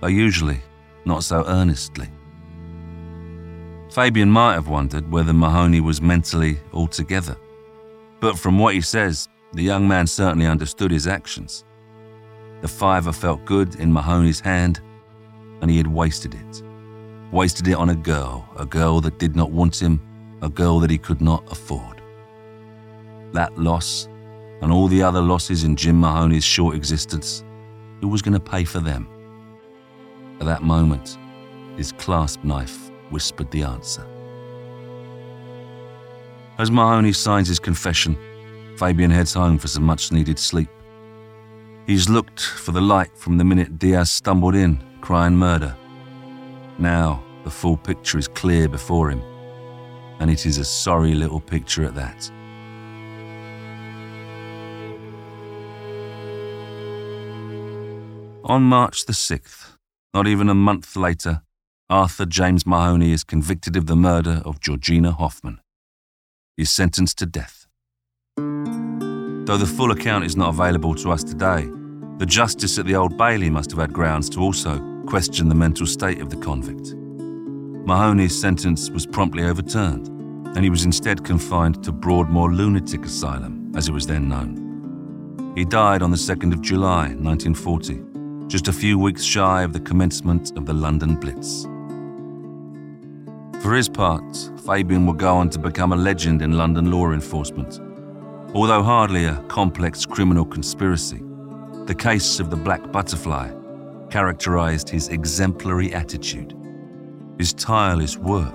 but 0.00 0.08
usually 0.08 0.60
not 1.04 1.24
so 1.24 1.44
earnestly. 1.46 2.08
Fabian 3.90 4.30
might 4.30 4.54
have 4.54 4.68
wondered 4.68 5.10
whether 5.10 5.32
Mahoney 5.32 5.80
was 5.80 6.02
mentally 6.02 6.58
altogether, 6.72 7.36
but 8.20 8.38
from 8.38 8.58
what 8.58 8.74
he 8.74 8.80
says, 8.80 9.28
the 9.54 9.62
young 9.62 9.88
man 9.88 10.06
certainly 10.06 10.46
understood 10.46 10.90
his 10.90 11.06
actions. 11.06 11.64
The 12.60 12.68
fiver 12.68 13.12
felt 13.12 13.44
good 13.44 13.76
in 13.76 13.92
Mahoney's 13.92 14.40
hand, 14.40 14.82
and 15.60 15.70
he 15.70 15.76
had 15.76 15.86
wasted 15.86 16.34
it. 16.34 16.62
Wasted 17.32 17.68
it 17.68 17.74
on 17.74 17.90
a 17.90 17.94
girl, 17.94 18.48
a 18.56 18.64
girl 18.64 19.00
that 19.00 19.18
did 19.18 19.36
not 19.36 19.50
want 19.50 19.80
him, 19.80 20.00
a 20.42 20.48
girl 20.48 20.80
that 20.80 20.90
he 20.90 20.98
could 20.98 21.20
not 21.20 21.44
afford. 21.50 22.00
That 23.32 23.56
loss, 23.58 24.08
and 24.62 24.72
all 24.72 24.88
the 24.88 25.02
other 25.02 25.20
losses 25.20 25.64
in 25.64 25.76
Jim 25.76 26.00
Mahoney's 26.00 26.44
short 26.44 26.74
existence, 26.74 27.44
who 28.00 28.08
was 28.08 28.22
going 28.22 28.34
to 28.34 28.40
pay 28.40 28.64
for 28.64 28.80
them? 28.80 29.08
At 30.40 30.46
that 30.46 30.62
moment, 30.62 31.18
his 31.76 31.92
clasp 31.92 32.44
knife 32.44 32.90
whispered 33.10 33.50
the 33.50 33.62
answer. 33.62 34.06
As 36.58 36.70
Mahoney 36.70 37.12
signs 37.12 37.48
his 37.48 37.60
confession, 37.60 38.16
Fabian 38.76 39.10
heads 39.10 39.34
home 39.34 39.58
for 39.58 39.68
some 39.68 39.84
much 39.84 40.12
needed 40.12 40.38
sleep. 40.38 40.68
He's 41.86 42.08
looked 42.08 42.40
for 42.40 42.72
the 42.72 42.80
light 42.80 43.16
from 43.16 43.38
the 43.38 43.44
minute 43.44 43.78
Diaz 43.78 44.10
stumbled 44.10 44.54
in, 44.54 44.82
crying 45.00 45.36
murder. 45.36 45.76
Now, 46.78 47.22
the 47.44 47.50
full 47.50 47.76
picture 47.76 48.18
is 48.18 48.28
clear 48.28 48.68
before 48.68 49.10
him, 49.10 49.22
and 50.20 50.30
it 50.30 50.46
is 50.46 50.58
a 50.58 50.64
sorry 50.64 51.14
little 51.14 51.40
picture 51.40 51.84
at 51.84 51.94
that. 51.94 52.30
On 58.44 58.62
March 58.62 59.06
the 59.06 59.12
6th, 59.12 59.76
not 60.14 60.26
even 60.26 60.48
a 60.48 60.54
month 60.54 60.96
later, 60.96 61.42
Arthur 61.90 62.26
James 62.26 62.66
Mahoney 62.66 63.12
is 63.12 63.24
convicted 63.24 63.76
of 63.76 63.86
the 63.86 63.96
murder 63.96 64.42
of 64.44 64.60
Georgina 64.60 65.12
Hoffman. 65.12 65.60
He 66.56 66.62
is 66.62 66.70
sentenced 66.70 67.18
to 67.18 67.26
death. 67.26 67.66
Though 68.36 69.56
the 69.56 69.66
full 69.66 69.90
account 69.90 70.24
is 70.24 70.36
not 70.36 70.50
available 70.50 70.94
to 70.96 71.10
us 71.10 71.24
today, 71.24 71.68
the 72.18 72.26
justice 72.26 72.78
at 72.78 72.84
the 72.84 72.96
Old 72.96 73.16
Bailey 73.16 73.48
must 73.48 73.70
have 73.70 73.78
had 73.78 73.92
grounds 73.92 74.28
to 74.30 74.40
also 74.40 74.80
question 75.06 75.48
the 75.48 75.54
mental 75.54 75.86
state 75.86 76.20
of 76.20 76.30
the 76.30 76.36
convict. 76.36 76.94
Mahoney's 77.86 78.38
sentence 78.38 78.90
was 78.90 79.06
promptly 79.06 79.44
overturned, 79.44 80.08
and 80.56 80.64
he 80.64 80.68
was 80.68 80.84
instead 80.84 81.24
confined 81.24 81.82
to 81.84 81.92
Broadmoor 81.92 82.52
Lunatic 82.52 83.04
Asylum, 83.04 83.72
as 83.76 83.88
it 83.88 83.92
was 83.92 84.04
then 84.04 84.28
known. 84.28 85.52
He 85.56 85.64
died 85.64 86.02
on 86.02 86.10
the 86.10 86.16
2nd 86.16 86.52
of 86.52 86.60
July, 86.60 87.14
1940, 87.14 88.48
just 88.48 88.66
a 88.66 88.72
few 88.72 88.98
weeks 88.98 89.22
shy 89.22 89.62
of 89.62 89.72
the 89.72 89.80
commencement 89.80 90.56
of 90.56 90.66
the 90.66 90.74
London 90.74 91.14
Blitz. 91.14 91.68
For 93.62 93.74
his 93.74 93.88
part, 93.88 94.50
Fabian 94.66 95.06
would 95.06 95.18
go 95.18 95.36
on 95.36 95.50
to 95.50 95.58
become 95.58 95.92
a 95.92 95.96
legend 95.96 96.42
in 96.42 96.58
London 96.58 96.90
law 96.90 97.12
enforcement. 97.12 97.80
Although 98.54 98.82
hardly 98.82 99.26
a 99.26 99.42
complex 99.48 100.04
criminal 100.04 100.44
conspiracy, 100.44 101.22
the 101.88 101.94
case 101.94 102.38
of 102.38 102.50
the 102.50 102.56
Black 102.56 102.92
Butterfly 102.92 103.50
characterized 104.10 104.90
his 104.90 105.08
exemplary 105.08 105.94
attitude, 105.94 106.54
his 107.38 107.54
tireless 107.54 108.18
work, 108.18 108.54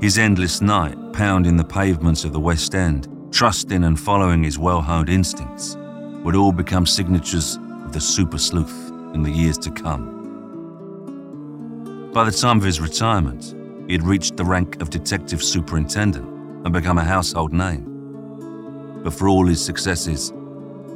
his 0.00 0.18
endless 0.18 0.60
night 0.60 0.96
pounding 1.12 1.56
the 1.56 1.64
pavements 1.64 2.22
of 2.22 2.32
the 2.32 2.38
West 2.38 2.76
End, 2.76 3.08
trusting 3.32 3.82
and 3.82 3.98
following 3.98 4.44
his 4.44 4.56
well 4.56 4.80
honed 4.80 5.08
instincts, 5.08 5.76
would 6.22 6.36
all 6.36 6.52
become 6.52 6.86
signatures 6.86 7.56
of 7.84 7.92
the 7.92 8.00
super 8.00 8.38
sleuth 8.38 8.92
in 9.14 9.24
the 9.24 9.32
years 9.32 9.58
to 9.58 9.72
come. 9.72 10.14
By 12.14 12.22
the 12.22 12.30
time 12.30 12.58
of 12.58 12.64
his 12.64 12.80
retirement, 12.80 13.56
he 13.88 13.94
had 13.94 14.04
reached 14.04 14.36
the 14.36 14.44
rank 14.44 14.80
of 14.80 14.90
detective 14.90 15.42
superintendent 15.42 16.28
and 16.64 16.72
become 16.72 16.98
a 16.98 17.04
household 17.04 17.52
name. 17.52 19.00
But 19.02 19.12
for 19.12 19.28
all 19.28 19.44
his 19.44 19.64
successes, 19.64 20.32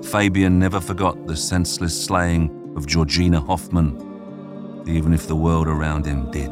Fabian 0.04 0.58
never 0.58 0.80
forgot 0.80 1.26
the 1.26 1.36
senseless 1.36 2.04
slaying 2.04 2.74
of 2.76 2.86
Georgina 2.86 3.40
Hoffman, 3.40 4.84
even 4.86 5.12
if 5.14 5.26
the 5.26 5.36
world 5.36 5.68
around 5.68 6.04
him 6.04 6.30
did. 6.30 6.50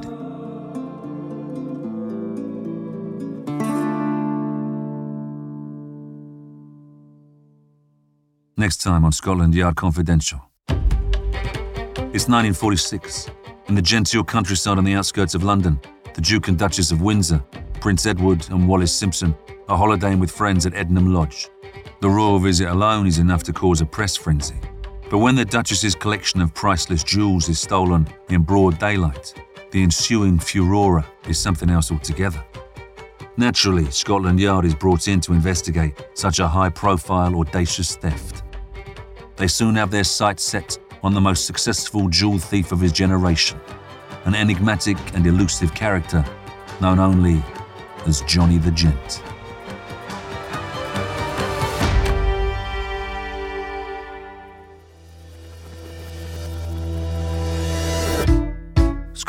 Next 8.56 8.82
time 8.82 9.04
on 9.04 9.12
Scotland 9.12 9.54
Yard 9.54 9.76
Confidential. 9.76 10.40
It's 12.12 12.28
1946. 12.28 13.30
In 13.68 13.74
the 13.74 13.82
genteel 13.82 14.24
countryside 14.24 14.78
on 14.78 14.84
the 14.84 14.94
outskirts 14.94 15.34
of 15.34 15.44
London, 15.44 15.80
the 16.14 16.20
Duke 16.20 16.48
and 16.48 16.58
Duchess 16.58 16.90
of 16.90 17.02
Windsor, 17.02 17.42
Prince 17.80 18.04
Edward, 18.06 18.48
and 18.50 18.68
Wallis 18.68 18.92
Simpson 18.92 19.34
are 19.68 19.78
holidaying 19.78 20.20
with 20.20 20.30
friends 20.30 20.66
at 20.66 20.74
Ednam 20.74 21.14
Lodge. 21.14 21.48
The 22.00 22.08
royal 22.08 22.38
visit 22.38 22.66
alone 22.66 23.06
is 23.06 23.18
enough 23.18 23.42
to 23.42 23.52
cause 23.52 23.82
a 23.82 23.84
press 23.86 24.16
frenzy. 24.16 24.58
But 25.10 25.18
when 25.18 25.34
the 25.34 25.44
Duchess's 25.44 25.94
collection 25.94 26.40
of 26.40 26.54
priceless 26.54 27.04
jewels 27.04 27.50
is 27.50 27.60
stolen 27.60 28.08
in 28.30 28.40
broad 28.40 28.78
daylight, 28.78 29.34
the 29.70 29.82
ensuing 29.82 30.38
furore 30.38 31.04
is 31.28 31.38
something 31.38 31.68
else 31.68 31.92
altogether. 31.92 32.42
Naturally, 33.36 33.90
Scotland 33.90 34.40
Yard 34.40 34.64
is 34.64 34.74
brought 34.74 35.08
in 35.08 35.20
to 35.20 35.34
investigate 35.34 35.92
such 36.14 36.38
a 36.38 36.48
high 36.48 36.70
profile, 36.70 37.38
audacious 37.38 37.96
theft. 37.96 38.44
They 39.36 39.46
soon 39.46 39.74
have 39.74 39.90
their 39.90 40.04
sights 40.04 40.42
set 40.42 40.78
on 41.02 41.12
the 41.12 41.20
most 41.20 41.44
successful 41.44 42.08
jewel 42.08 42.38
thief 42.38 42.72
of 42.72 42.80
his 42.80 42.92
generation, 42.92 43.60
an 44.24 44.34
enigmatic 44.34 44.96
and 45.14 45.26
elusive 45.26 45.74
character 45.74 46.24
known 46.80 46.98
only 46.98 47.42
as 48.06 48.22
Johnny 48.22 48.56
the 48.56 48.70
Gent. 48.70 49.22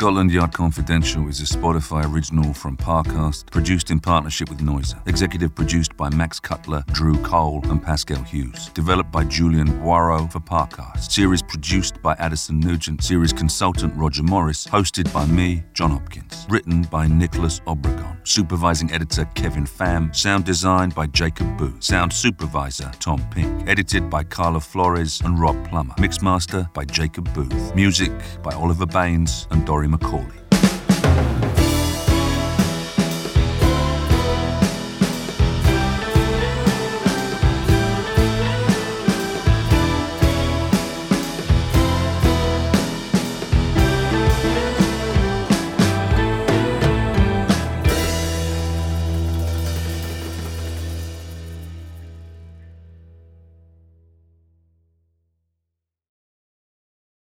Scotland 0.02 0.32
Yard 0.32 0.52
Confidential 0.52 1.28
is 1.28 1.40
a 1.40 1.44
Spotify 1.44 2.12
original 2.12 2.52
from 2.52 2.76
Parcast, 2.76 3.48
produced 3.52 3.92
in 3.92 4.00
partnership 4.00 4.48
with 4.48 4.58
Noiser. 4.58 5.00
Executive 5.06 5.54
produced 5.54 5.96
by 5.96 6.10
Max 6.10 6.40
Cutler, 6.40 6.82
Drew 6.88 7.16
Cole, 7.22 7.60
and 7.70 7.80
Pascal 7.80 8.20
Hughes. 8.24 8.70
Developed 8.74 9.12
by 9.12 9.22
Julian 9.22 9.68
Boireau 9.68 10.28
for 10.32 10.40
Parcast. 10.40 11.12
Series 11.12 11.40
produced 11.40 12.02
by 12.02 12.14
Addison 12.14 12.58
Nugent. 12.58 13.04
Series 13.04 13.32
consultant 13.32 13.94
Roger 13.94 14.24
Morris. 14.24 14.66
Hosted 14.66 15.12
by 15.14 15.24
me, 15.26 15.62
John 15.72 15.92
Hopkins. 15.92 16.48
Written 16.48 16.82
by 16.82 17.06
Nicholas 17.06 17.60
Obregon. 17.68 18.16
Supervising 18.26 18.90
editor 18.90 19.24
Kevin 19.36 19.64
Pham. 19.64 20.12
Sound 20.16 20.44
designed 20.44 20.96
by 20.96 21.06
Jacob 21.06 21.56
Booth. 21.56 21.80
Sound 21.80 22.12
supervisor 22.12 22.90
Tom 22.98 23.24
Pink. 23.30 23.68
Edited 23.68 24.10
by 24.10 24.24
Carla 24.24 24.58
Flores 24.58 25.20
and 25.20 25.38
Rob 25.38 25.56
Plummer. 25.68 25.94
Mixmaster 25.94 26.72
by 26.74 26.84
Jacob 26.84 27.32
Booth. 27.34 27.72
Music 27.76 28.10
by 28.42 28.52
Oliver 28.54 28.86
Baines 28.86 29.46
and 29.52 29.64
Dory 29.64 29.91
McCauley. 29.92 30.41